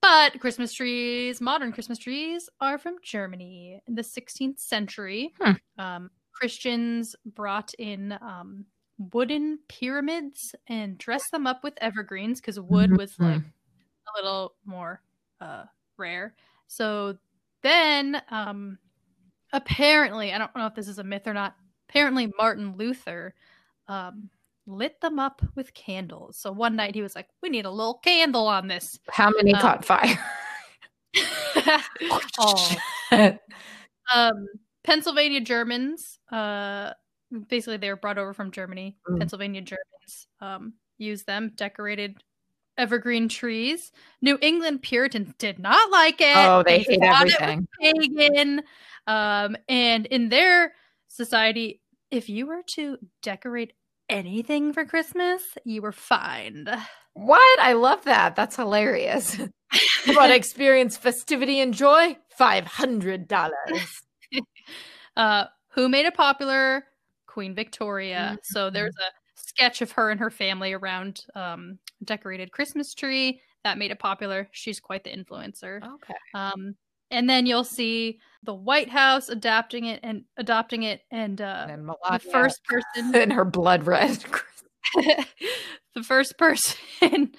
But 0.00 0.38
Christmas 0.40 0.72
trees, 0.72 1.40
modern 1.40 1.72
Christmas 1.72 1.98
trees, 1.98 2.48
are 2.60 2.78
from 2.78 2.96
Germany 3.02 3.80
in 3.88 3.94
the 3.94 4.02
16th 4.02 4.60
century. 4.60 5.32
Hmm. 5.40 5.52
Um, 5.78 6.10
Christians 6.32 7.16
brought 7.24 7.74
in 7.74 8.12
um, 8.20 8.66
wooden 8.98 9.58
pyramids 9.68 10.54
and 10.68 10.98
dressed 10.98 11.30
them 11.32 11.46
up 11.46 11.64
with 11.64 11.74
evergreens 11.80 12.40
because 12.40 12.60
wood 12.60 12.96
was 12.96 13.18
like 13.18 13.40
a 13.40 14.22
little 14.22 14.54
more 14.64 15.00
uh, 15.40 15.64
rare. 15.96 16.34
So 16.68 17.16
then, 17.62 18.22
um, 18.30 18.78
apparently, 19.52 20.32
I 20.32 20.38
don't 20.38 20.54
know 20.54 20.66
if 20.66 20.74
this 20.74 20.88
is 20.88 20.98
a 20.98 21.04
myth 21.04 21.26
or 21.26 21.34
not. 21.34 21.56
Apparently, 21.88 22.30
Martin 22.38 22.76
Luther 22.76 23.34
um, 23.88 24.30
lit 24.66 25.00
them 25.00 25.18
up 25.18 25.42
with 25.54 25.74
candles. 25.74 26.36
So 26.36 26.52
one 26.52 26.76
night 26.76 26.94
he 26.94 27.02
was 27.02 27.14
like, 27.14 27.28
"We 27.42 27.48
need 27.48 27.66
a 27.66 27.70
little 27.70 27.98
candle 28.04 28.46
on 28.46 28.68
this." 28.68 28.98
How 29.10 29.30
many 29.30 29.54
Um, 29.54 29.60
caught 29.60 29.84
fire? 29.84 30.18
oh. 32.38 32.78
um, 34.14 34.46
Pennsylvania 34.84 35.40
Germans, 35.40 36.18
uh, 36.30 36.92
basically 37.48 37.76
they 37.78 37.88
were 37.88 37.96
brought 37.96 38.18
over 38.18 38.34
from 38.34 38.50
Germany. 38.50 38.96
Mm. 39.08 39.18
Pennsylvania 39.18 39.62
Germans 39.62 40.26
um, 40.40 40.74
used 40.98 41.26
them, 41.26 41.52
decorated 41.56 42.22
evergreen 42.78 43.28
trees. 43.28 43.90
New 44.20 44.38
England 44.42 44.82
Puritans 44.82 45.32
did 45.38 45.58
not 45.58 45.90
like 45.90 46.20
it. 46.20 46.36
oh, 46.36 46.62
they 46.64 46.80
hate 46.80 46.88
it 46.90 47.00
was 47.00 47.34
everything. 47.40 47.66
pagan. 47.80 48.62
Um, 49.06 49.56
and 49.68 50.06
in 50.06 50.28
their 50.28 50.74
society, 51.08 51.80
if 52.10 52.28
you 52.28 52.46
were 52.46 52.62
to 52.68 52.98
decorate 53.22 53.72
anything 54.08 54.72
for 54.72 54.84
Christmas, 54.84 55.42
you 55.64 55.82
were 55.82 55.92
fined. 55.92 56.70
What? 57.14 57.60
I 57.60 57.72
love 57.72 58.04
that. 58.04 58.36
That's 58.36 58.56
hilarious. 58.56 59.38
you 60.06 60.16
want 60.16 60.30
to 60.30 60.36
experience 60.36 60.96
festivity 60.96 61.60
and 61.60 61.72
joy? 61.72 62.16
Five 62.36 62.66
hundred 62.66 63.28
dollars. 63.28 64.02
uh, 65.16 65.44
who 65.68 65.88
made 65.88 66.06
it 66.06 66.14
popular? 66.14 66.84
Queen 67.26 67.54
Victoria. 67.54 68.32
Mm-hmm. 68.32 68.36
So 68.42 68.70
there's 68.70 68.94
a 68.96 69.10
sketch 69.40 69.82
of 69.82 69.92
her 69.92 70.10
and 70.10 70.20
her 70.20 70.30
family 70.30 70.72
around 70.72 71.24
um, 71.34 71.78
decorated 72.04 72.52
Christmas 72.52 72.94
tree 72.94 73.40
that 73.64 73.78
made 73.78 73.90
it 73.90 73.98
popular. 73.98 74.48
She's 74.52 74.80
quite 74.80 75.04
the 75.04 75.10
influencer. 75.10 75.82
Okay. 75.82 76.14
Um, 76.34 76.76
and 77.10 77.28
then 77.28 77.46
you'll 77.46 77.64
see 77.64 78.20
the 78.42 78.54
White 78.54 78.88
House 78.88 79.28
adapting 79.28 79.86
it 79.86 80.00
and 80.02 80.24
adopting 80.36 80.84
it, 80.84 81.02
and 81.10 81.40
uh, 81.40 81.66
And 81.68 81.88
the 81.88 82.18
first 82.18 82.64
person 82.92 83.14
in 83.14 83.30
her 83.30 83.44
blood 83.44 83.86
red. 83.86 84.24
the 84.94 86.02
first 86.02 86.38
person 86.38 87.32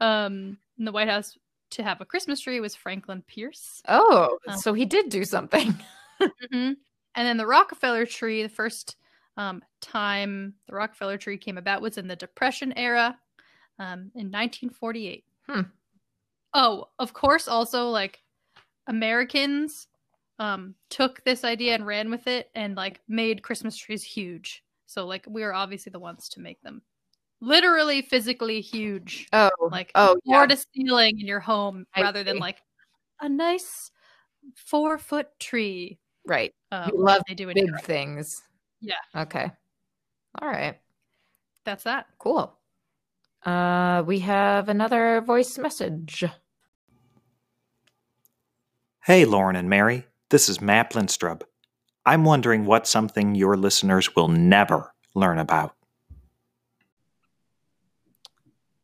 um, 0.00 0.58
in 0.78 0.84
the 0.84 0.92
White 0.92 1.08
House 1.08 1.36
to 1.70 1.82
have 1.82 2.00
a 2.00 2.04
Christmas 2.04 2.40
tree 2.40 2.60
was 2.60 2.74
Franklin 2.74 3.22
Pierce. 3.26 3.82
Oh, 3.88 4.38
Um, 4.46 4.58
so 4.58 4.74
he 4.74 4.84
did 4.84 5.08
do 5.08 5.24
something. 5.24 5.74
hmm 6.20 6.28
And 6.52 6.76
then 7.14 7.36
the 7.36 7.46
Rockefeller 7.46 8.06
tree, 8.06 8.42
the 8.42 8.48
first 8.48 8.96
um, 9.36 9.62
time 9.80 10.54
the 10.68 10.74
Rockefeller 10.74 11.16
tree 11.16 11.38
came 11.38 11.58
about 11.58 11.82
was 11.82 11.98
in 11.98 12.06
the 12.06 12.16
Depression 12.16 12.72
era 12.76 13.18
um, 13.78 14.10
in 14.14 14.30
1948. 14.30 15.24
Hmm. 15.48 15.60
Oh, 16.54 16.88
of 16.98 17.14
course, 17.14 17.48
also 17.48 17.88
like 17.88 18.21
Americans 18.86 19.86
um, 20.38 20.74
took 20.90 21.22
this 21.24 21.44
idea 21.44 21.74
and 21.74 21.86
ran 21.86 22.10
with 22.10 22.26
it 22.26 22.50
and 22.54 22.74
like 22.76 23.00
made 23.08 23.42
Christmas 23.42 23.76
trees 23.76 24.02
huge. 24.02 24.62
So 24.86 25.06
like 25.06 25.24
we 25.28 25.42
are 25.42 25.52
obviously 25.52 25.90
the 25.90 25.98
ones 26.00 26.28
to 26.30 26.40
make 26.40 26.60
them 26.62 26.82
literally 27.40 28.02
physically 28.02 28.60
huge, 28.60 29.26
Oh, 29.32 29.50
like 29.70 29.90
oh, 29.94 30.16
floor 30.24 30.42
yeah. 30.42 30.46
to 30.46 30.56
ceiling 30.74 31.20
in 31.20 31.26
your 31.26 31.40
home, 31.40 31.86
I 31.94 32.02
rather 32.02 32.24
than 32.24 32.38
like 32.38 32.58
a 33.20 33.28
nice 33.28 33.90
four 34.54 34.98
foot 34.98 35.28
tree. 35.38 35.98
right. 36.26 36.52
Um, 36.72 36.90
love 36.94 37.22
they 37.28 37.34
do 37.34 37.46
Big 37.46 37.66
Europe. 37.66 37.82
things. 37.82 38.42
Yeah. 38.80 38.94
Okay. 39.16 39.50
All 40.40 40.48
right. 40.48 40.78
That's 41.64 41.84
that. 41.84 42.06
Cool. 42.18 42.52
Uh, 43.44 44.02
we 44.06 44.20
have 44.20 44.68
another 44.68 45.20
voice 45.20 45.58
message. 45.58 46.24
Hey, 49.04 49.24
Lauren 49.24 49.56
and 49.56 49.68
Mary. 49.68 50.06
This 50.30 50.48
is 50.48 50.60
Matt 50.60 50.92
Lindstrub. 50.92 51.42
I'm 52.06 52.24
wondering 52.24 52.66
what 52.66 52.86
something 52.86 53.34
your 53.34 53.56
listeners 53.56 54.14
will 54.14 54.28
never 54.28 54.94
learn 55.16 55.40
about. 55.40 55.74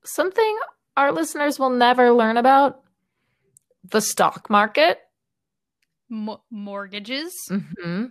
Something 0.04 0.58
our 0.96 1.12
listeners 1.12 1.60
will 1.60 1.70
never 1.70 2.10
learn 2.10 2.36
about 2.36 2.80
the 3.84 4.00
stock 4.00 4.50
market. 4.50 4.98
Mo- 6.08 6.42
mortgages. 6.50 7.32
hmm 7.48 8.06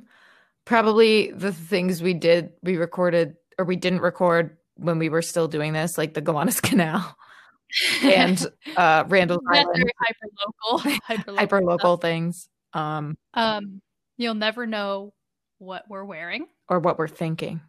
Probably 0.63 1.31
the 1.31 1.51
things 1.51 2.01
we 2.01 2.13
did, 2.13 2.51
we 2.63 2.77
recorded 2.77 3.35
or 3.59 3.65
we 3.65 3.75
didn't 3.75 3.99
record 3.99 4.55
when 4.75 4.97
we 4.97 5.09
were 5.09 5.21
still 5.21 5.49
doing 5.49 5.73
this, 5.73 5.97
like 5.97 6.13
the 6.13 6.21
Gowanus 6.21 6.61
Canal 6.61 7.17
and 8.03 8.45
uh, 8.75 9.03
Randall's 9.07 9.41
That's 9.51 9.59
Island, 9.65 9.77
very 9.77 9.91
hyper 9.99 10.27
local. 11.03 11.35
hyper 11.37 11.61
local 11.61 11.97
things, 11.97 12.49
um, 12.73 13.17
Um, 13.33 13.81
you'll 14.17 14.33
never 14.35 14.65
know 14.65 15.13
what 15.59 15.83
we're 15.89 16.05
wearing. 16.05 16.47
or 16.69 16.79
what 16.79 16.97
we're 16.97 17.07
thinking. 17.07 17.61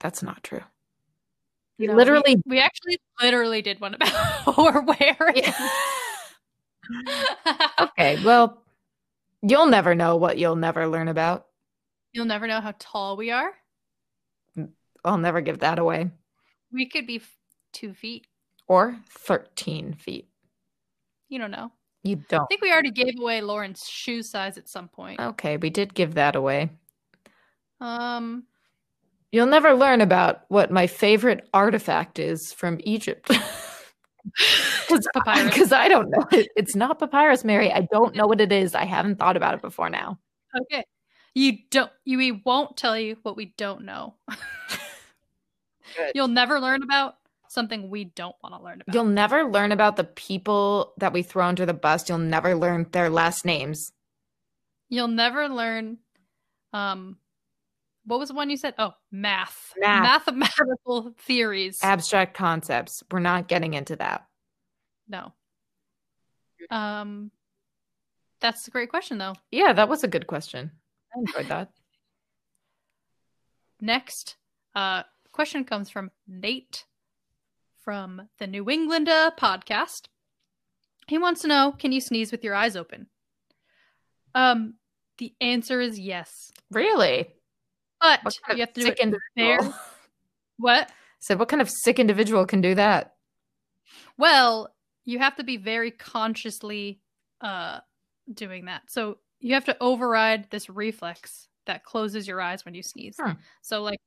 That's 0.00 0.22
not 0.22 0.42
true. 0.42 0.62
We 1.78 1.86
No, 1.88 1.94
literally 1.94 2.40
we, 2.46 2.58
actually 2.60 2.98
literally 3.20 3.60
did 3.62 3.80
one 3.80 3.94
about 3.94 4.08
what 4.56 4.56
we're 4.74 4.96
wearing. 5.18 5.42
okay. 7.80 8.22
Well, 8.24 8.62
you'll 9.42 9.66
never 9.66 9.94
know 9.94 10.16
what 10.16 10.38
you'll 10.38 10.56
never 10.56 10.86
learn 10.88 11.08
about. 11.08 11.46
You'll 12.12 12.24
never 12.26 12.46
know 12.46 12.60
how 12.60 12.74
tall 12.78 13.16
we 13.16 13.30
are. 13.30 13.52
I'll 15.04 15.18
never 15.18 15.40
give 15.40 15.58
that 15.60 15.78
away. 15.78 16.10
We 16.72 16.86
could 16.88 17.06
be 17.06 17.16
f- 17.16 17.36
two 17.72 17.92
feet. 17.94 18.26
Or 18.68 18.96
13 19.10 19.94
feet. 19.94 20.28
You 21.28 21.38
don't 21.38 21.50
know. 21.50 21.72
You 22.02 22.16
don't. 22.16 22.42
I 22.42 22.46
think 22.46 22.62
we 22.62 22.72
already 22.72 22.90
gave 22.90 23.18
away 23.18 23.40
Lauren's 23.40 23.88
shoe 23.88 24.22
size 24.22 24.58
at 24.58 24.68
some 24.68 24.88
point. 24.88 25.20
Okay, 25.20 25.56
we 25.56 25.70
did 25.70 25.94
give 25.94 26.14
that 26.14 26.36
away. 26.36 26.70
Um, 27.80 28.44
You'll 29.32 29.46
never 29.46 29.74
learn 29.74 30.00
about 30.00 30.42
what 30.48 30.70
my 30.70 30.86
favorite 30.86 31.48
artifact 31.52 32.18
is 32.18 32.52
from 32.52 32.80
Egypt. 32.84 33.30
papyrus. 35.14 35.44
Because 35.44 35.72
I 35.72 35.88
don't 35.88 36.10
know. 36.10 36.26
It. 36.32 36.48
It's 36.56 36.74
not 36.74 36.98
papyrus, 36.98 37.44
Mary. 37.44 37.72
I 37.72 37.86
don't 37.92 38.14
know 38.14 38.26
what 38.26 38.40
it 38.40 38.52
is. 38.52 38.74
I 38.74 38.84
haven't 38.84 39.18
thought 39.18 39.36
about 39.36 39.54
it 39.54 39.62
before 39.62 39.90
now. 39.90 40.18
Okay. 40.62 40.84
You 41.34 41.58
don't. 41.70 41.90
You 42.04 42.18
we 42.18 42.32
won't 42.32 42.76
tell 42.76 42.98
you 42.98 43.16
what 43.22 43.36
we 43.36 43.52
don't 43.56 43.84
know. 43.84 44.14
You'll 46.14 46.28
never 46.28 46.60
learn 46.60 46.82
about 46.82 47.16
something 47.52 47.90
we 47.90 48.04
don't 48.04 48.36
want 48.42 48.54
to 48.54 48.62
learn 48.62 48.80
about. 48.80 48.94
You'll 48.94 49.04
never 49.04 49.44
learn 49.44 49.72
about 49.72 49.96
the 49.96 50.04
people 50.04 50.94
that 50.98 51.12
we 51.12 51.22
throw 51.22 51.46
under 51.46 51.66
the 51.66 51.74
bus. 51.74 52.08
You'll 52.08 52.18
never 52.18 52.54
learn 52.54 52.86
their 52.92 53.10
last 53.10 53.44
names. 53.44 53.92
You'll 54.88 55.08
never 55.08 55.48
learn. 55.48 55.98
Um, 56.72 57.18
what 58.04 58.20
was 58.20 58.28
the 58.28 58.34
one 58.34 58.50
you 58.50 58.56
said? 58.56 58.74
Oh, 58.78 58.92
math. 59.10 59.72
Math. 59.78 60.26
Mathematical 60.26 61.12
theories. 61.18 61.78
Abstract 61.82 62.36
concepts. 62.36 63.02
We're 63.10 63.18
not 63.18 63.48
getting 63.48 63.74
into 63.74 63.96
that. 63.96 64.26
no. 65.08 65.32
Um, 66.70 67.30
that's 68.40 68.66
a 68.66 68.70
great 68.70 68.90
question 68.90 69.18
though. 69.18 69.34
Yeah, 69.52 69.72
that 69.72 69.88
was 69.88 70.02
a 70.04 70.08
good 70.08 70.26
question. 70.26 70.72
I 71.14 71.20
enjoyed 71.20 71.48
that. 71.48 71.70
Next, 73.80 74.36
uh, 74.74 75.02
question 75.32 75.64
comes 75.64 75.90
from 75.90 76.10
Nate 76.26 76.84
from 77.86 78.28
the 78.40 78.48
New 78.48 78.68
England 78.68 79.08
uh, 79.08 79.30
podcast. 79.38 80.08
He 81.06 81.18
wants 81.18 81.42
to 81.42 81.46
know, 81.46 81.72
can 81.78 81.92
you 81.92 82.00
sneeze 82.00 82.32
with 82.32 82.42
your 82.42 82.52
eyes 82.52 82.74
open? 82.74 83.06
Um, 84.34 84.74
the 85.18 85.32
answer 85.40 85.80
is 85.80 85.96
yes, 85.96 86.50
Really? 86.72 87.28
but 88.00 88.24
What 88.24 88.34
kind 88.44 88.58
you 88.58 88.62
have 88.64 88.72
to 88.74 88.80
do 88.80 88.86
it 88.88 88.98
individual? 88.98 89.72
What? 90.58 90.90
So, 91.18 91.36
what 91.36 91.48
kind 91.48 91.60
of 91.62 91.68
sick 91.70 91.98
individual 91.98 92.46
can 92.46 92.60
do 92.62 92.74
that? 92.74 93.14
Well, 94.16 94.74
you 95.04 95.18
have 95.18 95.36
to 95.36 95.44
be 95.44 95.56
very 95.56 95.90
consciously 95.90 97.00
uh 97.40 97.80
doing 98.32 98.64
that. 98.64 98.82
So 98.88 99.18
you 99.38 99.54
have 99.54 99.66
to 99.66 99.76
override 99.80 100.50
this 100.50 100.68
reflex 100.70 101.48
that 101.66 101.84
closes 101.84 102.26
your 102.26 102.40
eyes 102.40 102.64
when 102.64 102.74
you 102.74 102.82
sneeze. 102.82 103.16
Hmm. 103.20 103.32
So 103.62 103.82
like 103.82 104.00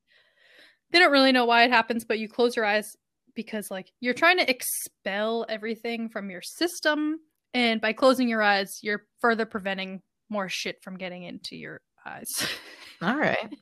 they 0.91 0.99
don't 0.99 1.11
really 1.11 1.31
know 1.31 1.45
why 1.45 1.63
it 1.63 1.71
happens, 1.71 2.03
but 2.03 2.19
you 2.19 2.27
close 2.27 2.55
your 2.55 2.65
eyes 2.65 2.97
because 3.35 3.69
like 3.71 3.91
you're 3.99 4.13
trying 4.13 4.37
to 4.37 4.49
expel 4.49 5.45
everything 5.49 6.09
from 6.09 6.29
your 6.29 6.41
system 6.41 7.19
and 7.53 7.81
by 7.81 7.93
closing 7.93 8.29
your 8.29 8.41
eyes, 8.41 8.79
you're 8.81 9.05
further 9.19 9.45
preventing 9.45 10.01
more 10.29 10.49
shit 10.49 10.83
from 10.83 10.97
getting 10.97 11.23
into 11.23 11.55
your 11.55 11.81
eyes. 12.05 12.27
All 13.01 13.15
right. 13.15 13.53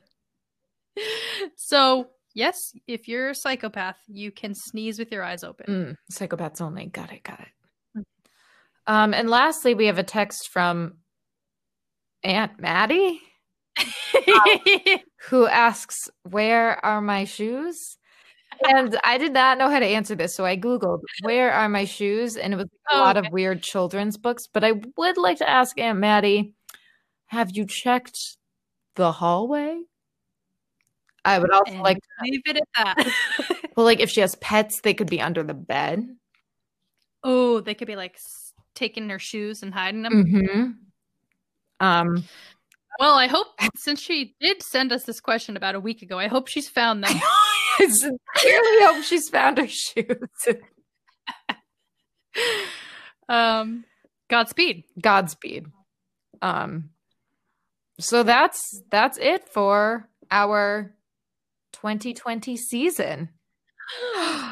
so, 1.56 2.08
yes, 2.34 2.56
if 2.86 3.08
you're 3.08 3.30
a 3.30 3.34
psychopath, 3.34 3.96
you 4.06 4.30
can 4.30 4.54
sneeze 4.54 4.98
with 4.98 5.10
your 5.10 5.22
eyes 5.22 5.42
open. 5.42 5.66
Mm, 5.68 5.96
psychopaths 6.12 6.60
only. 6.60 6.86
Got 6.86 7.12
it. 7.12 7.22
Got 7.22 7.40
it. 7.40 8.04
Um, 8.86 9.12
and 9.14 9.28
lastly, 9.28 9.74
we 9.74 9.86
have 9.86 9.98
a 9.98 10.02
text 10.02 10.48
from 10.48 10.98
Aunt 12.24 12.58
Maddie 12.58 13.20
who 15.28 15.46
asks, 15.46 16.10
Where 16.22 16.84
are 16.84 17.00
my 17.00 17.24
shoes? 17.24 17.96
And 18.66 18.98
I 19.04 19.18
did 19.18 19.32
not 19.32 19.58
know 19.58 19.68
how 19.70 19.78
to 19.78 19.86
answer 19.86 20.14
this. 20.14 20.34
So 20.34 20.44
I 20.44 20.56
Googled, 20.56 21.00
Where 21.22 21.52
are 21.52 21.68
my 21.68 21.84
shoes? 21.84 22.36
And 22.36 22.52
it 22.52 22.56
was 22.56 22.66
a 22.66 22.96
Oh, 22.96 23.00
lot 23.00 23.16
okay. 23.16 23.26
of 23.26 23.32
weird 23.32 23.62
children's 23.62 24.16
books. 24.16 24.46
But 24.46 24.64
I 24.64 24.72
would 24.96 25.16
like 25.16 25.38
to 25.38 25.48
ask 25.48 25.78
Aunt 25.78 25.98
Maddie, 25.98 26.54
Have 27.26 27.50
you 27.56 27.66
checked 27.66 28.36
the 28.96 29.12
hallway? 29.12 29.82
I 31.24 31.38
would 31.38 31.50
also 31.50 31.72
And 31.72 31.82
like, 31.82 31.98
leave 32.22 32.40
it 32.46 32.56
at 32.56 32.96
that. 32.96 33.12
well, 33.76 33.84
like 33.84 34.00
if 34.00 34.10
she 34.10 34.20
has 34.22 34.34
pets, 34.36 34.80
they 34.80 34.94
could 34.94 35.10
be 35.10 35.20
under 35.20 35.42
the 35.42 35.54
bed. 35.54 36.08
oh, 37.22 37.60
they 37.60 37.74
could 37.74 37.88
be 37.88 37.96
like 37.96 38.18
taking 38.74 39.08
their 39.08 39.18
shoes 39.18 39.62
and 39.62 39.74
hiding 39.74 40.02
them. 40.02 40.24
hmm 40.24 41.84
Um, 41.84 42.24
Well, 42.98 43.14
I 43.16 43.26
hope 43.26 43.48
since 43.76 44.00
she 44.00 44.34
did 44.40 44.62
send 44.62 44.90
us 44.92 45.04
this 45.04 45.20
question 45.20 45.56
about 45.56 45.74
a 45.74 45.80
week 45.80 46.00
ago, 46.02 46.18
I 46.18 46.28
hope 46.28 46.48
she's 46.48 46.68
found 46.68 47.04
them. 47.04 47.14
I 47.78 47.86
sincerely 47.88 48.84
hope 48.84 49.04
she's 49.04 49.28
found 49.28 49.58
her 49.58 49.66
shoes. 49.66 50.56
um, 53.28 53.84
Godspeed. 54.28 54.84
Godspeed. 55.00 55.66
Um, 56.42 56.90
so 58.00 58.22
that's 58.22 58.82
that's 58.90 59.18
it 59.18 59.48
for 59.48 60.08
our 60.30 60.94
2020 61.72 62.56
season. 62.56 63.30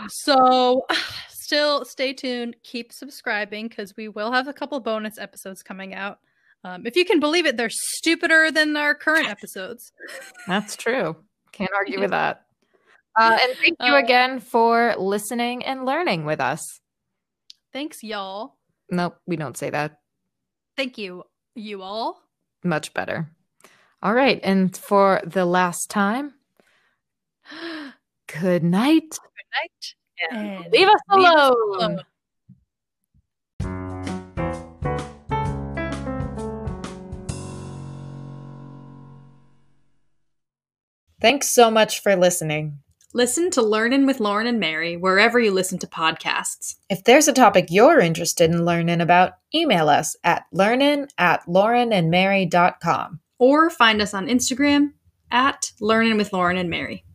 So, 0.08 0.86
still 1.28 1.84
stay 1.84 2.12
tuned. 2.12 2.56
Keep 2.62 2.92
subscribing 2.92 3.66
because 3.66 3.96
we 3.96 4.08
will 4.08 4.30
have 4.32 4.46
a 4.46 4.52
couple 4.52 4.78
bonus 4.80 5.18
episodes 5.18 5.62
coming 5.64 5.94
out. 5.94 6.20
Um, 6.64 6.86
if 6.86 6.96
you 6.96 7.04
can 7.04 7.20
believe 7.20 7.44
it, 7.44 7.56
they're 7.56 7.68
stupider 7.70 8.50
than 8.50 8.76
our 8.76 8.94
current 8.94 9.28
episodes. 9.28 9.92
That's 10.46 10.76
true. 10.76 11.16
Can't 11.52 11.72
argue 11.74 12.00
with 12.00 12.10
that. 12.10 12.45
Uh, 13.18 13.38
and 13.40 13.56
thank 13.58 13.76
you 13.80 13.94
Uh, 13.94 13.98
again 13.98 14.40
for 14.40 14.94
listening 14.98 15.64
and 15.64 15.84
learning 15.86 16.24
with 16.24 16.40
us. 16.40 16.80
Thanks, 17.72 18.02
y'all. 18.02 18.56
Nope, 18.90 19.16
we 19.26 19.36
don't 19.36 19.56
say 19.56 19.70
that. 19.70 20.00
Thank 20.76 20.98
you, 20.98 21.24
you 21.54 21.82
all. 21.82 22.20
Much 22.62 22.92
better. 22.94 23.30
All 24.02 24.12
right, 24.14 24.38
and 24.42 24.76
for 24.76 25.20
the 25.24 25.44
last 25.46 25.88
time, 25.90 26.34
good 28.40 28.62
night. 28.62 29.10
Good 29.10 29.50
night. 29.60 29.94
And 30.30 30.72
Leave 30.72 30.88
us 30.88 31.00
leave 31.12 31.26
us 31.26 31.34
alone. 31.50 31.54
alone. 31.78 32.00
Thanks 41.20 41.48
so 41.48 41.70
much 41.70 42.00
for 42.00 42.14
listening. 42.14 42.80
Listen 43.16 43.50
to 43.52 43.62
Learnin' 43.62 44.04
with 44.04 44.20
Lauren 44.20 44.46
and 44.46 44.60
Mary 44.60 44.94
wherever 44.94 45.40
you 45.40 45.50
listen 45.50 45.78
to 45.78 45.86
podcasts. 45.86 46.74
If 46.90 47.04
there's 47.04 47.28
a 47.28 47.32
topic 47.32 47.68
you're 47.70 47.98
interested 47.98 48.50
in 48.50 48.66
learning 48.66 49.00
about, 49.00 49.38
email 49.54 49.88
us 49.88 50.16
at 50.22 50.44
learnin 50.52 51.08
at 51.16 51.40
laurenandmary.com. 51.46 53.20
Or 53.38 53.70
find 53.70 54.02
us 54.02 54.12
on 54.12 54.26
Instagram 54.26 54.92
at 55.30 55.72
Learnin' 55.80 56.18
with 56.18 56.34
Lauren 56.34 56.58
and 56.58 56.68
Mary. 56.68 57.05